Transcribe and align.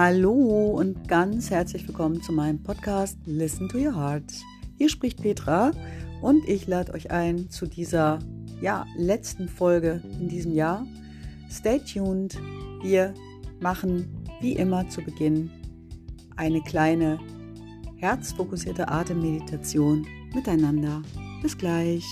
Hallo 0.00 0.76
und 0.78 1.08
ganz 1.08 1.50
herzlich 1.50 1.88
willkommen 1.88 2.22
zu 2.22 2.30
meinem 2.30 2.62
Podcast 2.62 3.18
Listen 3.26 3.68
to 3.68 3.78
Your 3.78 3.96
Heart. 3.96 4.32
Hier 4.76 4.88
spricht 4.88 5.20
Petra 5.20 5.72
und 6.22 6.48
ich 6.48 6.68
lade 6.68 6.94
euch 6.94 7.10
ein 7.10 7.50
zu 7.50 7.66
dieser 7.66 8.20
ja, 8.60 8.86
letzten 8.96 9.48
Folge 9.48 10.00
in 10.20 10.28
diesem 10.28 10.54
Jahr. 10.54 10.86
Stay 11.50 11.80
tuned. 11.80 12.38
Wir 12.80 13.12
machen 13.58 14.24
wie 14.40 14.52
immer 14.52 14.88
zu 14.88 15.02
Beginn 15.02 15.50
eine 16.36 16.60
kleine 16.62 17.18
herzfokussierte 17.96 18.86
Atemmeditation 18.86 20.06
miteinander. 20.32 21.02
Bis 21.42 21.58
gleich. 21.58 22.04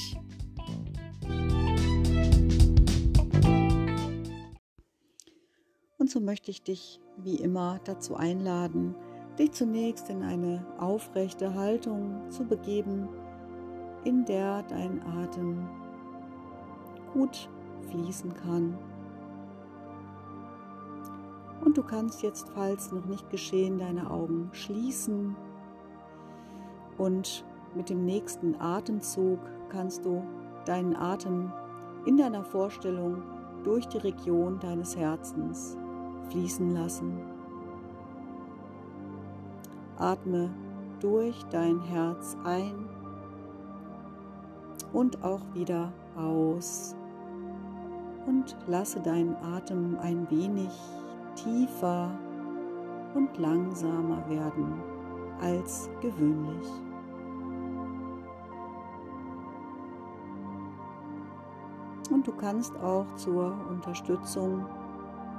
So 6.16 6.22
möchte 6.22 6.50
ich 6.50 6.62
dich 6.62 6.98
wie 7.18 7.34
immer 7.34 7.78
dazu 7.84 8.16
einladen, 8.16 8.94
dich 9.38 9.52
zunächst 9.52 10.08
in 10.08 10.22
eine 10.22 10.64
aufrechte 10.78 11.52
Haltung 11.52 12.30
zu 12.30 12.46
begeben, 12.46 13.06
in 14.04 14.24
der 14.24 14.62
dein 14.62 15.02
Atem 15.02 15.68
gut 17.12 17.50
fließen 17.90 18.32
kann. 18.32 18.78
Und 21.62 21.76
du 21.76 21.82
kannst 21.82 22.22
jetzt, 22.22 22.48
falls 22.48 22.92
noch 22.92 23.04
nicht 23.04 23.28
geschehen, 23.28 23.78
deine 23.78 24.10
Augen 24.10 24.48
schließen 24.52 25.36
und 26.96 27.44
mit 27.74 27.90
dem 27.90 28.06
nächsten 28.06 28.58
Atemzug 28.58 29.40
kannst 29.68 30.06
du 30.06 30.24
deinen 30.64 30.96
Atem 30.96 31.52
in 32.06 32.16
deiner 32.16 32.42
Vorstellung 32.42 33.22
durch 33.64 33.86
die 33.88 33.98
Region 33.98 34.58
deines 34.60 34.96
Herzens 34.96 35.76
fließen 36.30 36.74
lassen. 36.74 37.18
Atme 39.98 40.50
durch 41.00 41.42
dein 41.50 41.80
Herz 41.80 42.36
ein 42.44 42.74
und 44.92 45.22
auch 45.22 45.42
wieder 45.54 45.92
aus 46.16 46.94
und 48.26 48.56
lasse 48.66 49.00
deinen 49.00 49.36
Atem 49.36 49.96
ein 50.00 50.28
wenig 50.30 50.72
tiefer 51.34 52.10
und 53.14 53.36
langsamer 53.38 54.28
werden 54.28 54.74
als 55.40 55.88
gewöhnlich. 56.00 56.66
Und 62.10 62.26
du 62.26 62.32
kannst 62.32 62.74
auch 62.78 63.06
zur 63.16 63.54
Unterstützung 63.68 64.64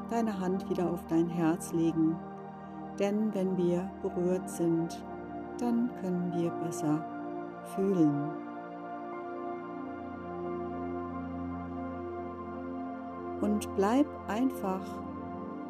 deine 0.07 0.39
Hand 0.39 0.69
wieder 0.69 0.89
auf 0.89 1.05
dein 1.07 1.27
Herz 1.27 1.73
legen, 1.73 2.15
denn 2.99 3.33
wenn 3.33 3.57
wir 3.57 3.89
berührt 4.01 4.49
sind, 4.49 5.03
dann 5.59 5.89
können 6.01 6.31
wir 6.33 6.51
besser 6.51 7.03
fühlen. 7.75 8.31
Und 13.41 13.73
bleib 13.75 14.07
einfach 14.27 14.81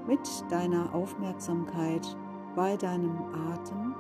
mit 0.08 0.28
deiner 0.50 0.94
Aufmerksamkeit 0.94 2.18
bei 2.56 2.78
deinem 2.78 3.18
Atem 3.54 3.94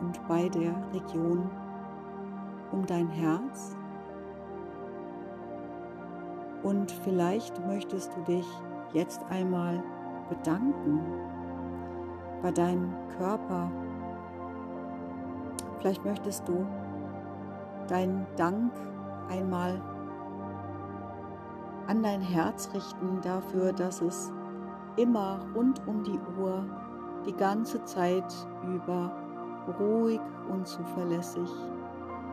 und 0.00 0.28
bei 0.28 0.48
der 0.48 0.74
Region 0.92 1.48
um 2.72 2.84
dein 2.84 3.08
Herz. 3.08 3.76
Und 6.64 6.90
vielleicht 6.90 7.64
möchtest 7.66 8.16
du 8.16 8.22
dich 8.22 8.46
jetzt 8.94 9.22
einmal 9.28 9.82
bedanken 10.30 11.00
bei 12.42 12.50
deinem 12.50 12.94
Körper. 13.18 13.70
Vielleicht 15.78 16.04
möchtest 16.04 16.48
du 16.48 16.66
deinen 17.88 18.26
Dank 18.36 18.72
einmal 19.28 19.80
an 21.86 22.02
dein 22.02 22.22
Herz 22.22 22.70
richten 22.72 23.20
dafür, 23.20 23.72
dass 23.72 24.00
es 24.00 24.32
immer 24.96 25.40
rund 25.54 25.86
um 25.86 26.02
die 26.02 26.18
Uhr 26.40 26.64
die 27.26 27.34
ganze 27.34 27.84
Zeit 27.84 28.32
über 28.62 29.12
ruhig 29.78 30.20
und 30.50 30.66
zuverlässig 30.66 31.50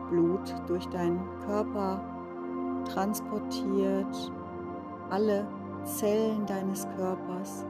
Blut 0.08 0.54
durch 0.66 0.86
deinen 0.88 1.20
Körper 1.46 2.00
transportiert, 2.84 4.32
alle 5.10 5.46
Zellen 5.84 6.46
deines 6.46 6.86
Körpers 6.96 7.64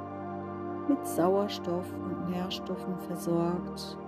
mit 0.88 1.06
Sauerstoff 1.06 1.86
und 1.92 2.30
Nährstoffen 2.30 2.98
versorgt. 3.06 3.98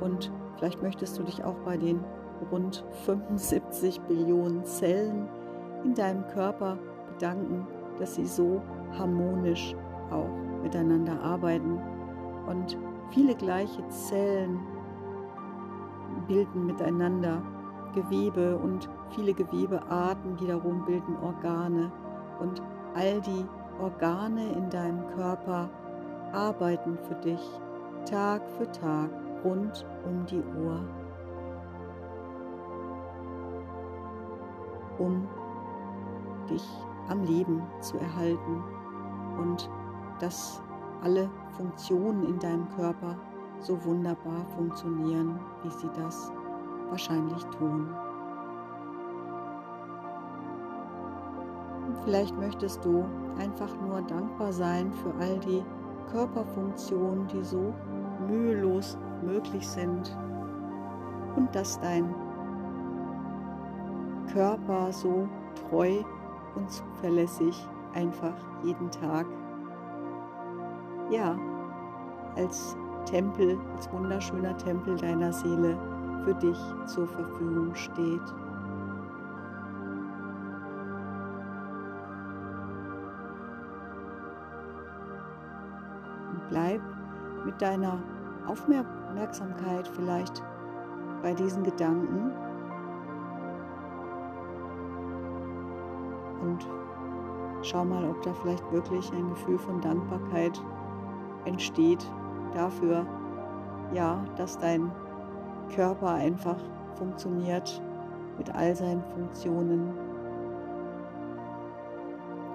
Und 0.00 0.32
vielleicht 0.56 0.82
möchtest 0.82 1.18
du 1.18 1.22
dich 1.22 1.42
auch 1.44 1.56
bei 1.64 1.76
den 1.76 2.04
rund 2.50 2.84
75 3.04 4.00
Billionen 4.02 4.64
Zellen 4.64 5.28
in 5.84 5.94
deinem 5.94 6.26
Körper 6.28 6.78
bedanken, 7.12 7.66
dass 7.98 8.14
sie 8.16 8.26
so 8.26 8.62
harmonisch 8.98 9.74
auch 10.10 10.28
miteinander 10.62 11.20
arbeiten. 11.20 11.80
Und 12.46 12.76
viele 13.10 13.34
gleiche 13.34 13.86
Zellen 13.88 14.60
bilden 16.26 16.66
miteinander 16.66 17.42
Gewebe 17.94 18.56
und 18.56 18.88
viele 19.10 19.34
Gewebearten 19.34 20.40
wiederum 20.40 20.84
bilden 20.84 21.16
Organe. 21.22 21.92
Und 22.40 22.62
all 22.94 23.20
die 23.20 23.46
Organe 23.80 24.52
in 24.52 24.68
deinem 24.70 25.06
Körper 25.16 25.70
arbeiten 26.32 26.98
für 27.08 27.14
dich 27.16 27.40
Tag 28.04 28.42
für 28.58 28.70
Tag 28.72 29.10
rund 29.44 29.86
um 30.04 30.26
die 30.26 30.42
Uhr, 30.58 30.80
um 34.98 35.28
dich 36.50 36.64
am 37.08 37.24
Leben 37.24 37.62
zu 37.80 37.98
erhalten 37.98 38.62
und 39.38 39.70
dass 40.20 40.62
alle 41.02 41.30
Funktionen 41.56 42.26
in 42.26 42.38
deinem 42.38 42.68
Körper 42.76 43.16
so 43.60 43.82
wunderbar 43.84 44.44
funktionieren, 44.56 45.38
wie 45.62 45.70
sie 45.70 45.90
das 45.94 46.32
wahrscheinlich 46.90 47.42
tun. 47.46 47.88
Vielleicht 52.04 52.36
möchtest 52.38 52.84
du 52.84 53.04
einfach 53.38 53.70
nur 53.80 54.02
dankbar 54.02 54.52
sein 54.52 54.92
für 54.92 55.14
all 55.20 55.38
die 55.38 55.62
Körperfunktionen, 56.10 57.26
die 57.28 57.44
so 57.44 57.72
mühelos 58.28 58.98
möglich 59.24 59.66
sind 59.66 60.16
und 61.36 61.54
dass 61.54 61.80
dein 61.80 62.14
Körper 64.32 64.92
so 64.92 65.28
treu 65.68 66.02
und 66.56 66.70
zuverlässig 66.70 67.68
einfach 67.94 68.34
jeden 68.62 68.90
Tag 68.90 69.26
ja 71.10 71.38
als 72.36 72.76
Tempel, 73.04 73.58
als 73.74 73.92
wunderschöner 73.92 74.56
Tempel 74.56 74.96
deiner 74.96 75.32
Seele 75.32 75.76
für 76.24 76.34
dich 76.34 76.58
zur 76.86 77.06
Verfügung 77.06 77.74
steht. 77.74 78.22
Bleib 86.52 86.82
mit 87.46 87.60
deiner 87.62 87.98
Aufmerksamkeit 88.46 89.88
vielleicht 89.88 90.42
bei 91.22 91.32
diesen 91.32 91.62
Gedanken 91.62 92.30
und 96.42 96.68
schau 97.62 97.84
mal, 97.84 98.04
ob 98.04 98.20
da 98.22 98.34
vielleicht 98.34 98.70
wirklich 98.70 99.10
ein 99.12 99.30
Gefühl 99.30 99.58
von 99.58 99.80
Dankbarkeit 99.80 100.60
entsteht 101.46 102.04
dafür, 102.52 103.06
ja, 103.94 104.22
dass 104.36 104.58
dein 104.58 104.90
Körper 105.74 106.14
einfach 106.14 106.58
funktioniert 106.96 107.82
mit 108.36 108.54
all 108.54 108.74
seinen 108.74 109.02
Funktionen 109.04 109.94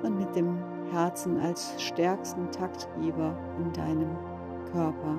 und 0.04 0.18
mit 0.20 0.36
dem 0.36 0.77
Herzen 0.92 1.40
als 1.40 1.82
stärksten 1.82 2.50
Taktgeber 2.52 3.36
in 3.60 3.74
deinem 3.74 4.18
Körper. 4.72 5.18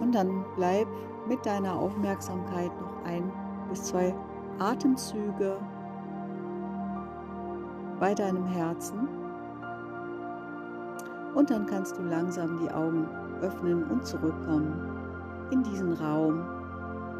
Und 0.00 0.14
dann 0.14 0.44
bleib 0.56 0.86
mit 1.28 1.44
deiner 1.46 1.78
Aufmerksamkeit 1.78 2.70
noch 2.80 3.04
ein 3.04 3.32
bis 3.68 3.84
zwei 3.84 4.14
Atemzüge 4.58 5.56
bei 7.98 8.14
deinem 8.14 8.44
Herzen. 8.46 9.08
Und 11.34 11.50
dann 11.50 11.66
kannst 11.66 11.96
du 11.98 12.02
langsam 12.02 12.58
die 12.58 12.70
Augen 12.70 13.08
öffnen 13.40 13.84
und 13.84 14.06
zurückkommen 14.06 14.94
in 15.50 15.62
diesen 15.62 15.92
Raum 15.94 16.44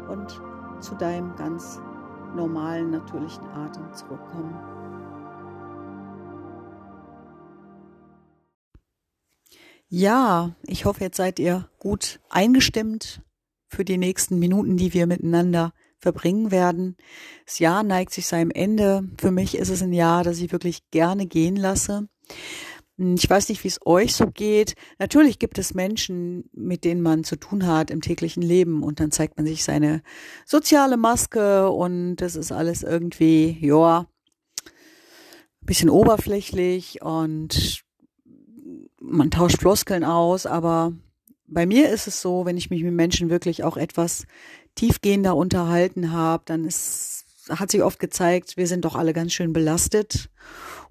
und 0.07 0.41
zu 0.79 0.95
deinem 0.95 1.35
ganz 1.35 1.81
normalen, 2.35 2.91
natürlichen 2.91 3.45
Atem 3.49 3.93
zurückkommen. 3.93 4.53
Ja, 9.87 10.55
ich 10.63 10.85
hoffe, 10.85 11.01
jetzt 11.01 11.17
seid 11.17 11.39
ihr 11.39 11.69
gut 11.79 12.19
eingestimmt 12.29 13.21
für 13.67 13.85
die 13.85 13.97
nächsten 13.97 14.39
Minuten, 14.39 14.77
die 14.77 14.93
wir 14.93 15.07
miteinander 15.07 15.73
verbringen 15.99 16.51
werden. 16.51 16.97
Das 17.45 17.59
Jahr 17.59 17.83
neigt 17.83 18.13
sich 18.13 18.27
seinem 18.27 18.51
Ende. 18.51 19.07
Für 19.19 19.31
mich 19.31 19.57
ist 19.57 19.69
es 19.69 19.81
ein 19.81 19.93
Jahr, 19.93 20.23
das 20.23 20.39
ich 20.39 20.51
wirklich 20.51 20.89
gerne 20.91 21.27
gehen 21.27 21.55
lasse. 21.55 22.07
Hm, 22.97 23.15
ich 23.15 23.29
weiß 23.29 23.49
nicht, 23.49 23.63
wie 23.63 23.67
es 23.67 23.79
euch 23.85 24.15
so 24.15 24.27
geht. 24.27 24.75
Natürlich 24.99 25.39
gibt 25.39 25.57
es 25.57 25.73
Menschen, 25.73 26.49
mit 26.53 26.83
denen 26.83 27.01
man 27.01 27.23
zu 27.23 27.35
tun 27.35 27.67
hat 27.67 27.91
im 27.91 28.01
täglichen 28.01 28.41
Leben 28.41 28.83
und 28.83 28.99
dann 28.99 29.11
zeigt 29.11 29.37
man 29.37 29.45
sich 29.45 29.63
seine 29.63 30.01
soziale 30.45 30.97
Maske 30.97 31.69
und 31.69 32.17
das 32.17 32.35
ist 32.35 32.51
alles 32.51 32.83
irgendwie, 32.83 33.57
ja, 33.61 34.07
bisschen 35.61 35.89
oberflächlich 35.89 37.01
und 37.01 37.81
man 38.99 39.31
tauscht 39.31 39.59
Floskeln 39.59 40.03
aus, 40.03 40.45
aber 40.45 40.93
bei 41.47 41.65
mir 41.65 41.89
ist 41.89 42.07
es 42.07 42.21
so, 42.21 42.45
wenn 42.45 42.57
ich 42.57 42.69
mich 42.69 42.83
mit 42.83 42.93
Menschen 42.93 43.29
wirklich 43.29 43.63
auch 43.63 43.77
etwas 43.77 44.25
tiefgehender 44.75 45.35
unterhalten 45.35 46.11
habe, 46.11 46.43
dann 46.45 46.65
ist, 46.65 47.25
hat 47.49 47.71
sich 47.71 47.83
oft 47.83 47.99
gezeigt, 47.99 48.57
wir 48.57 48.67
sind 48.67 48.85
doch 48.85 48.95
alle 48.95 49.13
ganz 49.13 49.33
schön 49.33 49.53
belastet 49.53 50.29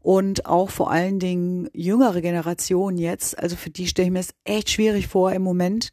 und 0.05 0.45
auch 0.45 0.69
vor 0.69 0.91
allen 0.91 1.19
Dingen 1.19 1.71
jüngere 1.73 2.21
Generationen 2.21 2.99
jetzt, 2.99 3.39
also 3.39 3.57
für 3.57 3.71
die 3.71 3.87
stelle 3.87 4.09
ich 4.09 4.13
mir 4.13 4.21
es 4.21 4.35
echt 4.45 4.69
schwierig 4.69 5.09
vor 5.09 5.33
im 5.33 5.41
Moment, 5.41 5.89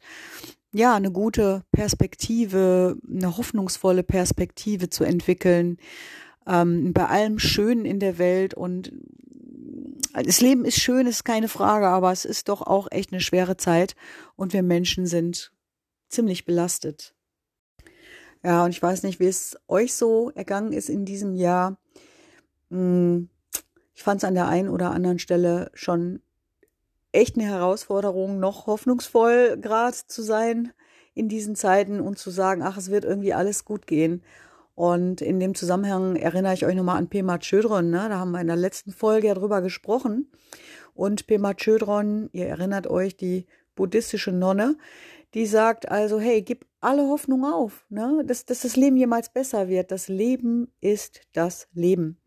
ja, 0.70 0.94
eine 0.94 1.10
gute 1.10 1.64
Perspektive, 1.72 2.98
eine 3.10 3.38
hoffnungsvolle 3.38 4.02
Perspektive 4.02 4.90
zu 4.90 5.04
entwickeln, 5.04 5.78
ähm, 6.46 6.92
bei 6.92 7.06
allem 7.06 7.38
Schönen 7.38 7.86
in 7.86 8.00
der 8.00 8.18
Welt 8.18 8.52
und 8.52 8.92
das 10.12 10.42
Leben 10.42 10.66
ist 10.66 10.78
schön, 10.78 11.06
ist 11.06 11.24
keine 11.24 11.48
Frage, 11.48 11.88
aber 11.88 12.12
es 12.12 12.26
ist 12.26 12.50
doch 12.50 12.60
auch 12.60 12.88
echt 12.90 13.12
eine 13.12 13.20
schwere 13.22 13.56
Zeit 13.56 13.96
und 14.36 14.52
wir 14.52 14.62
Menschen 14.62 15.06
sind 15.06 15.52
ziemlich 16.10 16.44
belastet. 16.44 17.14
Ja, 18.44 18.62
und 18.66 18.72
ich 18.72 18.82
weiß 18.82 19.04
nicht, 19.04 19.20
wie 19.20 19.26
es 19.26 19.56
euch 19.68 19.94
so 19.94 20.30
ergangen 20.34 20.74
ist 20.74 20.90
in 20.90 21.06
diesem 21.06 21.34
Jahr. 21.34 21.78
Hm, 22.68 23.30
ich 23.94 24.02
fand 24.02 24.22
es 24.22 24.24
an 24.24 24.34
der 24.34 24.48
einen 24.48 24.68
oder 24.68 24.90
anderen 24.90 25.18
Stelle 25.18 25.70
schon 25.74 26.20
echt 27.12 27.36
eine 27.36 27.46
Herausforderung, 27.46 28.40
noch 28.40 28.66
hoffnungsvoll 28.66 29.58
gerade 29.60 29.96
zu 30.06 30.22
sein 30.22 30.72
in 31.14 31.28
diesen 31.28 31.54
Zeiten 31.54 32.00
und 32.00 32.18
zu 32.18 32.30
sagen, 32.30 32.62
ach, 32.62 32.78
es 32.78 32.90
wird 32.90 33.04
irgendwie 33.04 33.34
alles 33.34 33.64
gut 33.64 33.86
gehen. 33.86 34.22
Und 34.74 35.20
in 35.20 35.38
dem 35.38 35.54
Zusammenhang 35.54 36.16
erinnere 36.16 36.54
ich 36.54 36.64
euch 36.64 36.74
nochmal 36.74 36.96
an 36.96 37.08
Pema 37.08 37.38
Chödron. 37.38 37.90
Ne? 37.90 38.06
Da 38.08 38.18
haben 38.18 38.30
wir 38.30 38.40
in 38.40 38.46
der 38.46 38.56
letzten 38.56 38.92
Folge 38.92 39.28
ja 39.28 39.34
drüber 39.34 39.60
gesprochen. 39.60 40.30
Und 40.94 41.26
Pema 41.26 41.54
Chödron, 41.54 42.30
ihr 42.32 42.46
erinnert 42.46 42.86
euch, 42.86 43.16
die 43.16 43.46
buddhistische 43.74 44.32
Nonne, 44.32 44.76
die 45.34 45.46
sagt 45.46 45.90
also, 45.90 46.20
hey, 46.20 46.42
gib 46.42 46.66
alle 46.80 47.02
Hoffnung 47.08 47.44
auf, 47.44 47.86
ne? 47.88 48.22
dass, 48.26 48.44
dass 48.44 48.60
das 48.60 48.76
Leben 48.76 48.96
jemals 48.96 49.30
besser 49.30 49.68
wird. 49.68 49.90
Das 49.90 50.08
Leben 50.08 50.68
ist 50.80 51.20
das 51.32 51.68
Leben. 51.72 52.18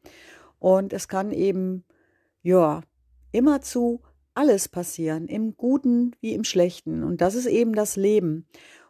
Und 0.59 0.93
es 0.93 1.07
kann 1.07 1.31
eben, 1.31 1.83
ja, 2.41 2.81
immerzu 3.31 4.01
alles 4.33 4.67
passieren, 4.67 5.27
im 5.27 5.55
Guten 5.55 6.15
wie 6.21 6.33
im 6.33 6.43
Schlechten. 6.43 7.03
Und 7.03 7.21
das 7.21 7.35
ist 7.35 7.45
eben 7.45 7.73
das 7.73 7.95
Leben. 7.95 8.47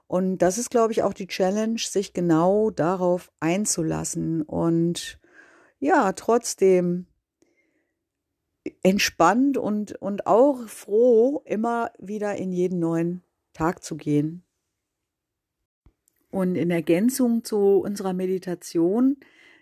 Und 0.07 0.39
das 0.39 0.57
ist, 0.57 0.69
glaube 0.69 0.91
ich, 0.91 1.03
auch 1.03 1.13
die 1.13 1.27
Challenge, 1.27 1.79
sich 1.79 2.13
genau 2.13 2.69
darauf 2.69 3.31
einzulassen 3.39 4.41
und 4.41 5.19
ja, 5.79 6.13
trotzdem 6.13 7.07
entspannt 8.83 9.57
und, 9.57 9.93
und 10.01 10.27
auch 10.27 10.67
froh, 10.67 11.41
immer 11.45 11.91
wieder 11.99 12.35
in 12.35 12.51
jeden 12.51 12.79
neuen 12.79 13.23
Tag 13.53 13.83
zu 13.83 13.95
gehen. 13.95 14.43
Und 16.29 16.55
in 16.55 16.71
Ergänzung 16.71 17.43
zu 17.43 17.79
unserer 17.79 18.13
Meditation, 18.13 19.17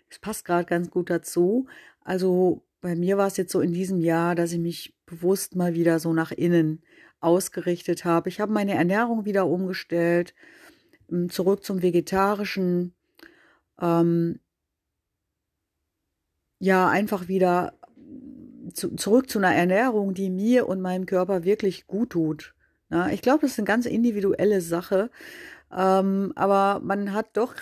es 0.08 0.18
passt 0.18 0.44
gerade 0.44 0.66
ganz 0.66 0.90
gut 0.90 1.10
dazu, 1.10 1.66
also 2.00 2.62
bei 2.80 2.94
mir 2.94 3.16
war 3.16 3.26
es 3.26 3.38
jetzt 3.38 3.50
so 3.50 3.60
in 3.60 3.72
diesem 3.72 4.00
Jahr, 4.00 4.34
dass 4.34 4.52
ich 4.52 4.58
mich 4.58 4.94
bewusst 5.06 5.56
mal 5.56 5.72
wieder 5.74 5.98
so 5.98 6.12
nach 6.12 6.32
innen 6.32 6.82
ausgerichtet 7.20 8.04
habe. 8.04 8.28
Ich 8.28 8.40
habe 8.40 8.52
meine 8.52 8.74
Ernährung 8.74 9.24
wieder 9.24 9.46
umgestellt, 9.46 10.34
ähm, 11.10 11.30
zurück 11.30 11.64
zum 11.64 11.80
Vegetarischen. 11.80 12.94
Ähm, 13.80 14.38
ja, 16.58 16.88
einfach 16.88 17.28
wieder 17.28 17.72
zu, 18.74 18.94
zurück 18.96 19.30
zu 19.30 19.38
einer 19.38 19.54
Ernährung, 19.54 20.12
die 20.12 20.28
mir 20.30 20.68
und 20.68 20.80
meinem 20.80 21.06
Körper 21.06 21.44
wirklich 21.44 21.86
gut 21.86 22.10
tut. 22.10 22.54
Ja, 22.90 23.08
ich 23.08 23.22
glaube, 23.22 23.40
das 23.42 23.52
ist 23.52 23.58
eine 23.58 23.66
ganz 23.66 23.86
individuelle 23.86 24.60
Sache. 24.60 25.10
Ähm, 25.72 26.32
aber 26.36 26.80
man 26.84 27.12
hat 27.12 27.36
doch 27.36 27.54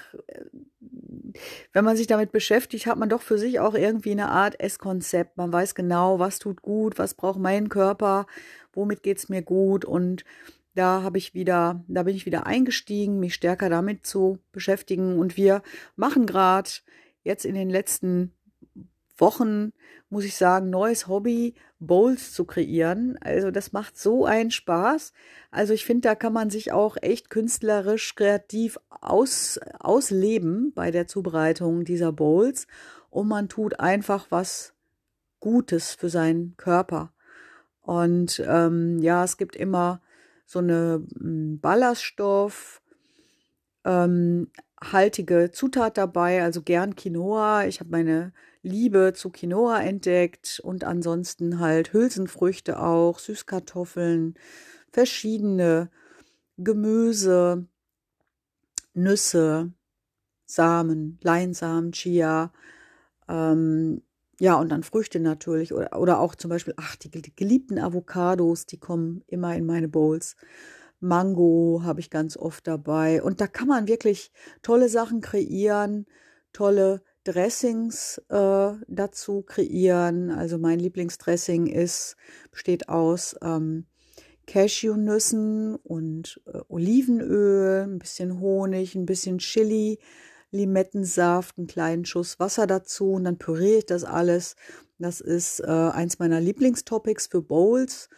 wenn 1.72 1.84
man 1.84 1.96
sich 1.96 2.06
damit 2.06 2.32
beschäftigt, 2.32 2.86
hat 2.86 2.98
man 2.98 3.08
doch 3.08 3.22
für 3.22 3.38
sich 3.38 3.60
auch 3.60 3.74
irgendwie 3.74 4.12
eine 4.12 4.28
Art 4.28 4.58
Esskonzept. 4.60 5.36
Man 5.36 5.52
weiß 5.52 5.74
genau, 5.74 6.18
was 6.18 6.38
tut 6.38 6.62
gut, 6.62 6.98
was 6.98 7.14
braucht 7.14 7.38
mein 7.38 7.68
Körper, 7.68 8.26
womit 8.72 9.02
geht's 9.02 9.28
mir 9.28 9.42
gut 9.42 9.84
und 9.84 10.24
da 10.74 11.02
habe 11.02 11.18
ich 11.18 11.34
wieder, 11.34 11.84
da 11.88 12.02
bin 12.02 12.16
ich 12.16 12.24
wieder 12.24 12.46
eingestiegen, 12.46 13.20
mich 13.20 13.34
stärker 13.34 13.68
damit 13.68 14.06
zu 14.06 14.38
beschäftigen 14.52 15.18
und 15.18 15.36
wir 15.36 15.62
machen 15.96 16.26
gerade 16.26 16.70
jetzt 17.24 17.44
in 17.44 17.54
den 17.54 17.68
letzten 17.68 18.32
Wochen, 19.16 19.72
muss 20.08 20.24
ich 20.24 20.36
sagen, 20.36 20.70
neues 20.70 21.08
Hobby, 21.08 21.54
Bowls 21.78 22.32
zu 22.32 22.44
kreieren. 22.44 23.18
Also 23.20 23.50
das 23.50 23.72
macht 23.72 23.98
so 23.98 24.24
einen 24.24 24.50
Spaß. 24.50 25.12
Also 25.50 25.72
ich 25.72 25.84
finde, 25.84 26.08
da 26.08 26.14
kann 26.14 26.32
man 26.32 26.50
sich 26.50 26.72
auch 26.72 26.96
echt 27.00 27.30
künstlerisch, 27.30 28.14
kreativ 28.14 28.78
aus, 28.88 29.58
ausleben 29.80 30.72
bei 30.74 30.90
der 30.90 31.06
Zubereitung 31.06 31.84
dieser 31.84 32.12
Bowls. 32.12 32.66
Und 33.10 33.28
man 33.28 33.48
tut 33.48 33.80
einfach 33.80 34.26
was 34.30 34.74
Gutes 35.40 35.92
für 35.92 36.08
seinen 36.08 36.56
Körper. 36.56 37.12
Und 37.80 38.42
ähm, 38.46 39.00
ja, 39.00 39.24
es 39.24 39.36
gibt 39.36 39.56
immer 39.56 40.00
so 40.46 40.60
eine 40.60 41.04
hm, 41.18 41.58
Ballaststoff, 41.60 42.80
ähm, 43.84 44.50
haltige 44.80 45.50
Zutat 45.50 45.98
dabei, 45.98 46.42
also 46.42 46.62
gern 46.62 46.94
Quinoa. 46.94 47.64
Ich 47.64 47.80
habe 47.80 47.90
meine 47.90 48.32
Liebe 48.62 49.12
zu 49.14 49.30
Quinoa 49.30 49.80
entdeckt 49.82 50.60
und 50.62 50.84
ansonsten 50.84 51.58
halt 51.58 51.92
Hülsenfrüchte 51.92 52.80
auch, 52.80 53.18
Süßkartoffeln, 53.18 54.34
verschiedene 54.92 55.90
Gemüse, 56.58 57.66
Nüsse, 58.94 59.72
Samen, 60.46 61.18
Leinsamen, 61.22 61.92
Chia, 61.92 62.52
ähm, 63.28 64.02
ja, 64.40 64.56
und 64.56 64.70
dann 64.70 64.82
Früchte 64.82 65.20
natürlich 65.20 65.72
oder, 65.72 65.98
oder 65.98 66.18
auch 66.20 66.34
zum 66.34 66.48
Beispiel, 66.50 66.74
ach, 66.76 66.96
die, 66.96 67.10
die 67.10 67.34
geliebten 67.34 67.78
Avocados, 67.78 68.66
die 68.66 68.78
kommen 68.78 69.22
immer 69.28 69.54
in 69.54 69.66
meine 69.66 69.88
Bowls. 69.88 70.36
Mango 71.00 71.82
habe 71.84 72.00
ich 72.00 72.10
ganz 72.10 72.36
oft 72.36 72.66
dabei. 72.66 73.22
Und 73.22 73.40
da 73.40 73.46
kann 73.46 73.68
man 73.68 73.88
wirklich 73.88 74.32
tolle 74.62 74.88
Sachen 74.88 75.20
kreieren, 75.20 76.06
tolle 76.52 77.02
Dressings 77.24 78.20
äh, 78.28 78.72
dazu 78.88 79.42
kreieren. 79.42 80.30
Also 80.30 80.58
mein 80.58 80.78
Lieblingsdressing 80.78 81.66
ist, 81.66 82.16
besteht 82.50 82.88
aus 82.88 83.36
ähm, 83.42 83.86
Cashewnüssen 84.46 85.76
und 85.76 86.40
äh, 86.46 86.58
Olivenöl, 86.68 87.84
ein 87.84 87.98
bisschen 87.98 88.40
Honig, 88.40 88.94
ein 88.94 89.06
bisschen 89.06 89.38
Chili, 89.38 89.98
Limettensaft, 90.50 91.56
einen 91.58 91.66
kleinen 91.66 92.04
Schuss 92.04 92.38
Wasser 92.40 92.66
dazu 92.66 93.12
und 93.12 93.24
dann 93.24 93.38
püriere 93.38 93.78
ich 93.78 93.86
das 93.86 94.04
alles. 94.04 94.56
Das 94.98 95.20
ist 95.20 95.60
äh, 95.60 95.66
eins 95.66 96.18
meiner 96.18 96.40
Lieblingstopics 96.40 97.28
für 97.28 97.42
Bowls. 97.42 98.08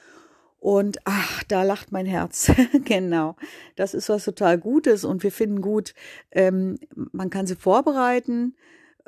Und 0.59 0.99
ach, 1.05 1.45
da 1.45 1.63
lacht 1.63 1.93
mein 1.93 2.07
Herz. 2.07 2.51
genau. 2.85 3.37
Das 3.77 3.93
ist 3.93 4.09
was 4.09 4.25
total 4.25 4.59
Gutes 4.59 5.05
und 5.05 5.23
wir 5.23 5.31
finden 5.31 5.61
gut, 5.61 5.95
ähm, 6.31 6.79
man 7.13 7.29
kann 7.29 7.47
sie 7.47 7.55
vorbereiten 7.55 8.55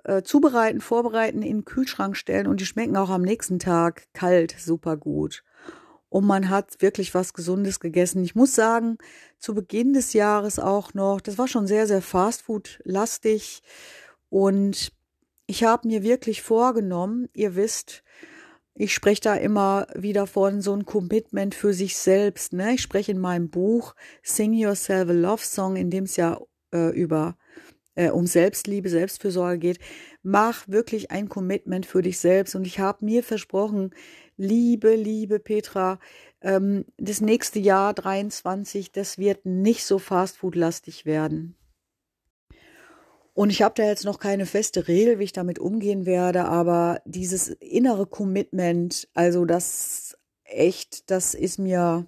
äh, 0.04 0.22
zubereiten, 0.22 0.80
vorbereiten, 0.80 1.42
in 1.42 1.58
den 1.58 1.64
Kühlschrank 1.64 2.16
stellen 2.16 2.46
und 2.46 2.60
die 2.60 2.66
schmecken 2.66 2.96
auch 2.96 3.10
am 3.10 3.22
nächsten 3.22 3.58
Tag 3.58 4.06
kalt 4.12 4.54
super 4.58 4.96
gut. 4.96 5.42
Und 6.08 6.24
man 6.24 6.48
hat 6.48 6.80
wirklich 6.80 7.14
was 7.14 7.34
Gesundes 7.34 7.80
gegessen. 7.80 8.22
Ich 8.22 8.34
muss 8.34 8.54
sagen, 8.54 8.96
zu 9.38 9.54
Beginn 9.54 9.92
des 9.92 10.12
Jahres 10.12 10.58
auch 10.58 10.94
noch, 10.94 11.20
das 11.20 11.36
war 11.36 11.48
schon 11.48 11.66
sehr, 11.66 11.86
sehr 11.86 12.00
Fastfood-lastig. 12.00 13.62
Und 14.28 14.92
ich 15.46 15.64
habe 15.64 15.88
mir 15.88 16.02
wirklich 16.02 16.42
vorgenommen, 16.42 17.28
ihr 17.34 17.56
wisst, 17.56 18.02
ich 18.74 18.92
spreche 18.92 19.22
da 19.22 19.34
immer 19.34 19.86
wieder 19.94 20.26
von 20.26 20.60
so 20.60 20.74
ein 20.74 20.84
Commitment 20.84 21.54
für 21.54 21.72
sich 21.72 21.96
selbst. 21.96 22.52
Ne? 22.52 22.74
Ich 22.74 22.82
spreche 22.82 23.12
in 23.12 23.18
meinem 23.18 23.48
Buch 23.48 23.94
Sing 24.22 24.52
Yourself 24.52 25.08
a 25.08 25.12
Love 25.12 25.42
Song, 25.42 25.76
in 25.76 25.90
dem 25.90 26.04
es 26.04 26.16
ja 26.16 26.38
äh, 26.72 26.90
über 26.90 27.36
äh, 27.96 28.10
um 28.10 28.26
Selbstliebe, 28.26 28.88
Selbstfürsorge 28.88 29.58
geht, 29.58 29.80
mach 30.22 30.68
wirklich 30.68 31.10
ein 31.10 31.28
Commitment 31.28 31.84
für 31.84 32.02
dich 32.02 32.18
selbst. 32.18 32.54
Und 32.54 32.66
ich 32.66 32.78
habe 32.78 33.04
mir 33.04 33.24
versprochen, 33.24 33.90
liebe, 34.36 34.94
liebe 34.94 35.40
Petra, 35.40 35.98
ähm, 36.40 36.84
das 36.98 37.20
nächste 37.20 37.58
Jahr 37.58 37.92
23, 37.92 38.92
das 38.92 39.18
wird 39.18 39.44
nicht 39.44 39.84
so 39.84 39.98
fastfood-lastig 39.98 41.04
werden. 41.04 41.56
Und 43.34 43.50
ich 43.50 43.60
habe 43.60 43.74
da 43.76 43.82
jetzt 43.84 44.06
noch 44.06 44.18
keine 44.18 44.46
feste 44.46 44.88
Regel, 44.88 45.18
wie 45.18 45.24
ich 45.24 45.32
damit 45.32 45.58
umgehen 45.58 46.06
werde, 46.06 46.46
aber 46.46 47.02
dieses 47.04 47.48
innere 47.48 48.06
Commitment, 48.06 49.08
also 49.12 49.44
das 49.44 50.16
echt, 50.44 51.10
das 51.10 51.34
ist 51.34 51.58
mir, 51.58 52.06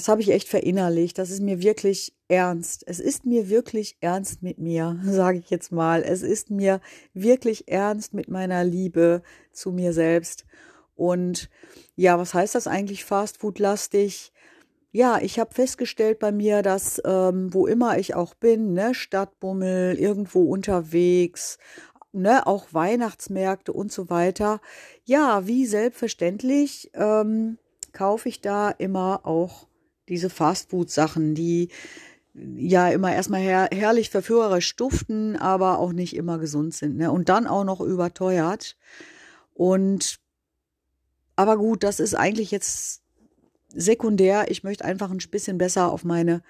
das 0.00 0.08
habe 0.08 0.22
ich 0.22 0.30
echt 0.30 0.48
verinnerlicht. 0.48 1.18
Das 1.18 1.28
ist 1.28 1.42
mir 1.42 1.60
wirklich 1.60 2.14
ernst. 2.26 2.84
Es 2.86 3.00
ist 3.00 3.26
mir 3.26 3.50
wirklich 3.50 3.98
ernst 4.00 4.42
mit 4.42 4.56
mir, 4.56 4.98
sage 5.04 5.36
ich 5.36 5.50
jetzt 5.50 5.72
mal. 5.72 6.02
Es 6.02 6.22
ist 6.22 6.48
mir 6.48 6.80
wirklich 7.12 7.68
ernst 7.68 8.14
mit 8.14 8.30
meiner 8.30 8.64
Liebe 8.64 9.20
zu 9.52 9.72
mir 9.72 9.92
selbst. 9.92 10.46
Und 10.96 11.50
ja, 11.96 12.18
was 12.18 12.32
heißt 12.32 12.54
das 12.54 12.66
eigentlich 12.66 13.04
Fastfood-lastig? 13.04 14.32
Ja, 14.90 15.18
ich 15.20 15.38
habe 15.38 15.54
festgestellt 15.54 16.18
bei 16.18 16.32
mir, 16.32 16.62
dass 16.62 17.02
ähm, 17.04 17.52
wo 17.52 17.66
immer 17.66 17.98
ich 17.98 18.14
auch 18.14 18.32
bin, 18.32 18.72
ne, 18.72 18.94
Stadtbummel, 18.94 19.98
irgendwo 19.98 20.44
unterwegs, 20.44 21.58
ne, 22.12 22.46
auch 22.46 22.68
Weihnachtsmärkte 22.72 23.74
und 23.74 23.92
so 23.92 24.08
weiter, 24.08 24.62
ja, 25.04 25.46
wie 25.46 25.66
selbstverständlich 25.66 26.90
ähm, 26.94 27.58
kaufe 27.92 28.30
ich 28.30 28.40
da 28.40 28.70
immer 28.70 29.26
auch 29.26 29.68
diese 30.10 30.28
Fastfood-Sachen, 30.28 31.34
die 31.34 31.68
ja 32.34 32.88
immer 32.88 33.12
erstmal 33.12 33.40
her 33.40 33.68
herrlich 33.72 34.10
verführerisch 34.10 34.76
duften, 34.76 35.36
aber 35.36 35.78
auch 35.78 35.92
nicht 35.92 36.14
immer 36.14 36.38
gesund 36.38 36.74
sind, 36.74 36.96
ne? 36.96 37.10
Und 37.10 37.28
dann 37.28 37.46
auch 37.46 37.64
noch 37.64 37.80
überteuert. 37.80 38.76
Und 39.54 40.20
aber 41.36 41.56
gut, 41.56 41.82
das 41.82 42.00
ist 42.00 42.14
eigentlich 42.14 42.50
jetzt 42.50 43.02
sekundär, 43.68 44.50
ich 44.50 44.62
möchte 44.62 44.84
einfach 44.84 45.10
ein 45.10 45.18
bisschen 45.30 45.58
besser 45.58 45.90
auf 45.90 46.04
meine 46.04 46.42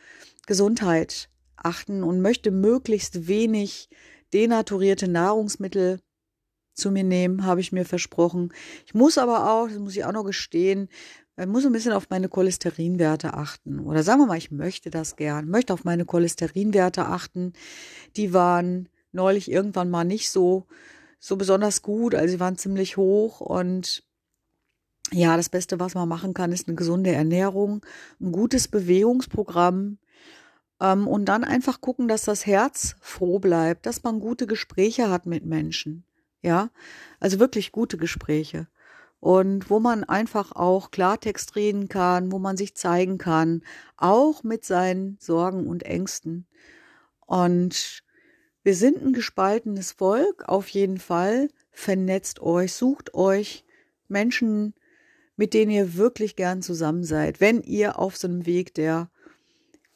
Gesundheit 0.47 1.29
achten 1.57 2.02
und 2.02 2.23
möchte 2.23 2.50
möglichst 2.50 3.29
wenig 3.29 3.88
denaturierte 4.33 5.09
Nahrungsmittel 5.09 6.00
zu 6.75 6.90
mir 6.90 7.05
nehmen, 7.05 7.45
habe 7.45 7.61
ich 7.61 7.73
mir 7.73 7.85
versprochen. 7.85 8.52
Ich 8.87 8.95
muss 8.95 9.19
aber 9.19 9.52
auch, 9.52 9.69
das 9.69 9.79
muss 9.79 9.97
ich 9.97 10.05
auch 10.05 10.12
noch 10.12 10.25
gestehen, 10.25 10.88
ich 11.37 11.47
muss 11.47 11.65
ein 11.65 11.73
bisschen 11.73 11.93
auf 11.93 12.11
meine 12.11 12.29
Cholesterinwerte 12.29 13.35
achten. 13.35 13.81
Oder 13.81 14.03
sagen 14.03 14.21
wir 14.21 14.27
mal, 14.27 14.39
ich 14.39 14.51
möchte 14.51 14.91
das 14.91 15.17
gern, 15.17 15.49
möchte 15.49 15.73
auf 15.73 15.85
meine 15.85 16.05
Cholesterinwerte 16.05 17.07
achten. 17.07 17.55
Die 18.17 18.35
waren 18.35 18.89
neulich 19.13 19.51
irgendwann 19.51 19.91
mal 19.91 20.05
nicht 20.05 20.31
so, 20.31 20.67
so 21.19 21.37
besonders 21.37 21.83
gut, 21.83 22.15
also 22.15 22.33
sie 22.33 22.41
waren 22.41 22.57
ziemlich 22.57 22.97
hoch 22.97 23.41
und 23.41 24.05
ja, 25.13 25.37
das 25.37 25.49
Beste, 25.49 25.81
was 25.81 25.95
man 25.95 26.09
machen 26.09 26.35
kann, 26.35 26.53
ist 26.53 26.69
eine 26.69 26.77
gesunde 26.77 27.13
Ernährung, 27.13 27.85
ein 28.21 28.31
gutes 28.33 28.69
Bewegungsprogramm 28.69 29.99
ähm, 30.81 31.09
und 31.09 31.25
dann 31.25 31.43
einfach 31.43 31.81
gucken, 31.81 32.07
dass 32.07 32.25
das 32.25 32.47
Herz 32.47 32.97
froh 33.01 33.39
bleibt, 33.39 33.87
dass 33.87 34.03
man 34.03 34.21
gute 34.21 34.47
Gespräche 34.47 35.11
hat 35.11 35.27
mit 35.27 35.45
Menschen. 35.45 36.05
Ja, 36.43 36.71
also 37.19 37.39
wirklich 37.39 37.73
gute 37.73 37.99
Gespräche. 37.99 38.69
Und 39.21 39.69
wo 39.69 39.81
man 39.81 40.05
einfach 40.05 40.53
auch 40.53 40.91
Klartext 40.91 41.55
reden 41.55 41.89
kann, 41.89 42.33
wo 42.33 42.39
man 42.39 42.57
sich 42.57 42.75
zeigen 42.75 43.19
kann, 43.19 43.62
auch 43.97 44.43
mit 44.43 44.65
seinen 44.65 45.19
Sorgen 45.21 45.67
und 45.67 45.83
Ängsten. 45.83 46.47
Und 47.27 48.03
wir 48.62 48.75
sind 48.75 49.03
ein 49.03 49.12
gespaltenes 49.12 49.93
Volk, 49.93 50.49
auf 50.49 50.69
jeden 50.69 50.99
Fall. 50.99 51.49
Vernetzt 51.71 52.41
euch, 52.41 52.73
sucht 52.73 53.15
euch 53.15 53.65
Menschen, 54.09 54.75
mit 55.37 55.55
denen 55.55 55.71
ihr 55.71 55.97
wirklich 55.97 56.35
gern 56.35 56.62
zusammen 56.62 57.05
seid, 57.05 57.41
wenn 57.41 57.62
ihr 57.62 57.99
auf 57.99 58.17
so 58.17 58.27
einem 58.27 58.47
Weg 58.47 58.75
der 58.75 59.11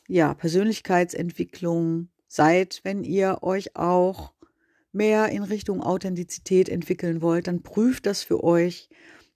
ja, 0.06 0.34
Persönlichkeitsentwicklung 0.34 2.08
seid, 2.26 2.80
wenn 2.82 3.04
ihr 3.04 3.38
euch 3.42 3.76
auch 3.76 4.33
mehr 4.94 5.28
in 5.28 5.42
Richtung 5.42 5.82
Authentizität 5.82 6.68
entwickeln 6.68 7.22
wollt, 7.22 7.46
dann 7.46 7.62
prüft 7.62 8.06
das 8.06 8.22
für 8.22 8.42
euch. 8.42 8.88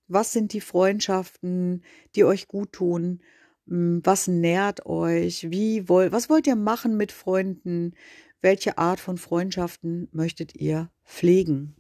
Was 0.06 0.32
sind 0.32 0.52
die 0.52 0.60
Freundschaften, 0.60 1.82
die 2.14 2.24
euch 2.24 2.48
gut 2.48 2.72
tun? 2.72 3.20
Hm, 3.66 4.00
was 4.04 4.28
nährt 4.28 4.86
euch? 4.86 5.50
Wie 5.50 5.88
wollt, 5.88 6.12
was 6.12 6.30
wollt 6.30 6.46
ihr 6.46 6.56
machen 6.56 6.96
mit 6.96 7.12
Freunden? 7.12 7.94
Welche 8.40 8.78
Art 8.78 9.00
von 9.00 9.18
Freundschaften 9.18 10.08
möchtet 10.12 10.54
ihr 10.54 10.90
pflegen? 11.04 11.74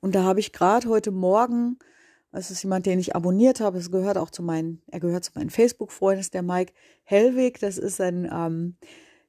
Und 0.00 0.14
da 0.14 0.22
habe 0.22 0.40
ich 0.40 0.52
gerade 0.52 0.88
heute 0.88 1.10
Morgen 1.10 1.78
es 2.30 2.50
ist 2.50 2.62
jemand, 2.62 2.86
den 2.86 2.98
ich 2.98 3.16
abonniert 3.16 3.60
habe. 3.60 3.78
Es 3.78 3.90
gehört 3.90 4.18
auch 4.18 4.30
zu 4.30 4.42
meinen, 4.42 4.82
er 4.86 5.00
gehört 5.00 5.24
zu 5.24 5.32
meinen 5.34 5.50
Facebook-Freunden, 5.50 6.20
ist 6.20 6.34
der 6.34 6.42
Mike 6.42 6.72
Hellwig. 7.04 7.58
Das 7.60 7.78
ist 7.78 8.00
ein 8.00 8.28
ähm, 8.30 8.76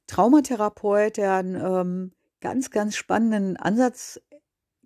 Traumatherapeut, 0.08 1.18
der 1.18 1.34
einen 1.34 1.56
ähm, 1.56 2.12
ganz, 2.42 2.72
ganz 2.72 2.96
spannenden 2.96 3.58
Ansatz 3.58 4.22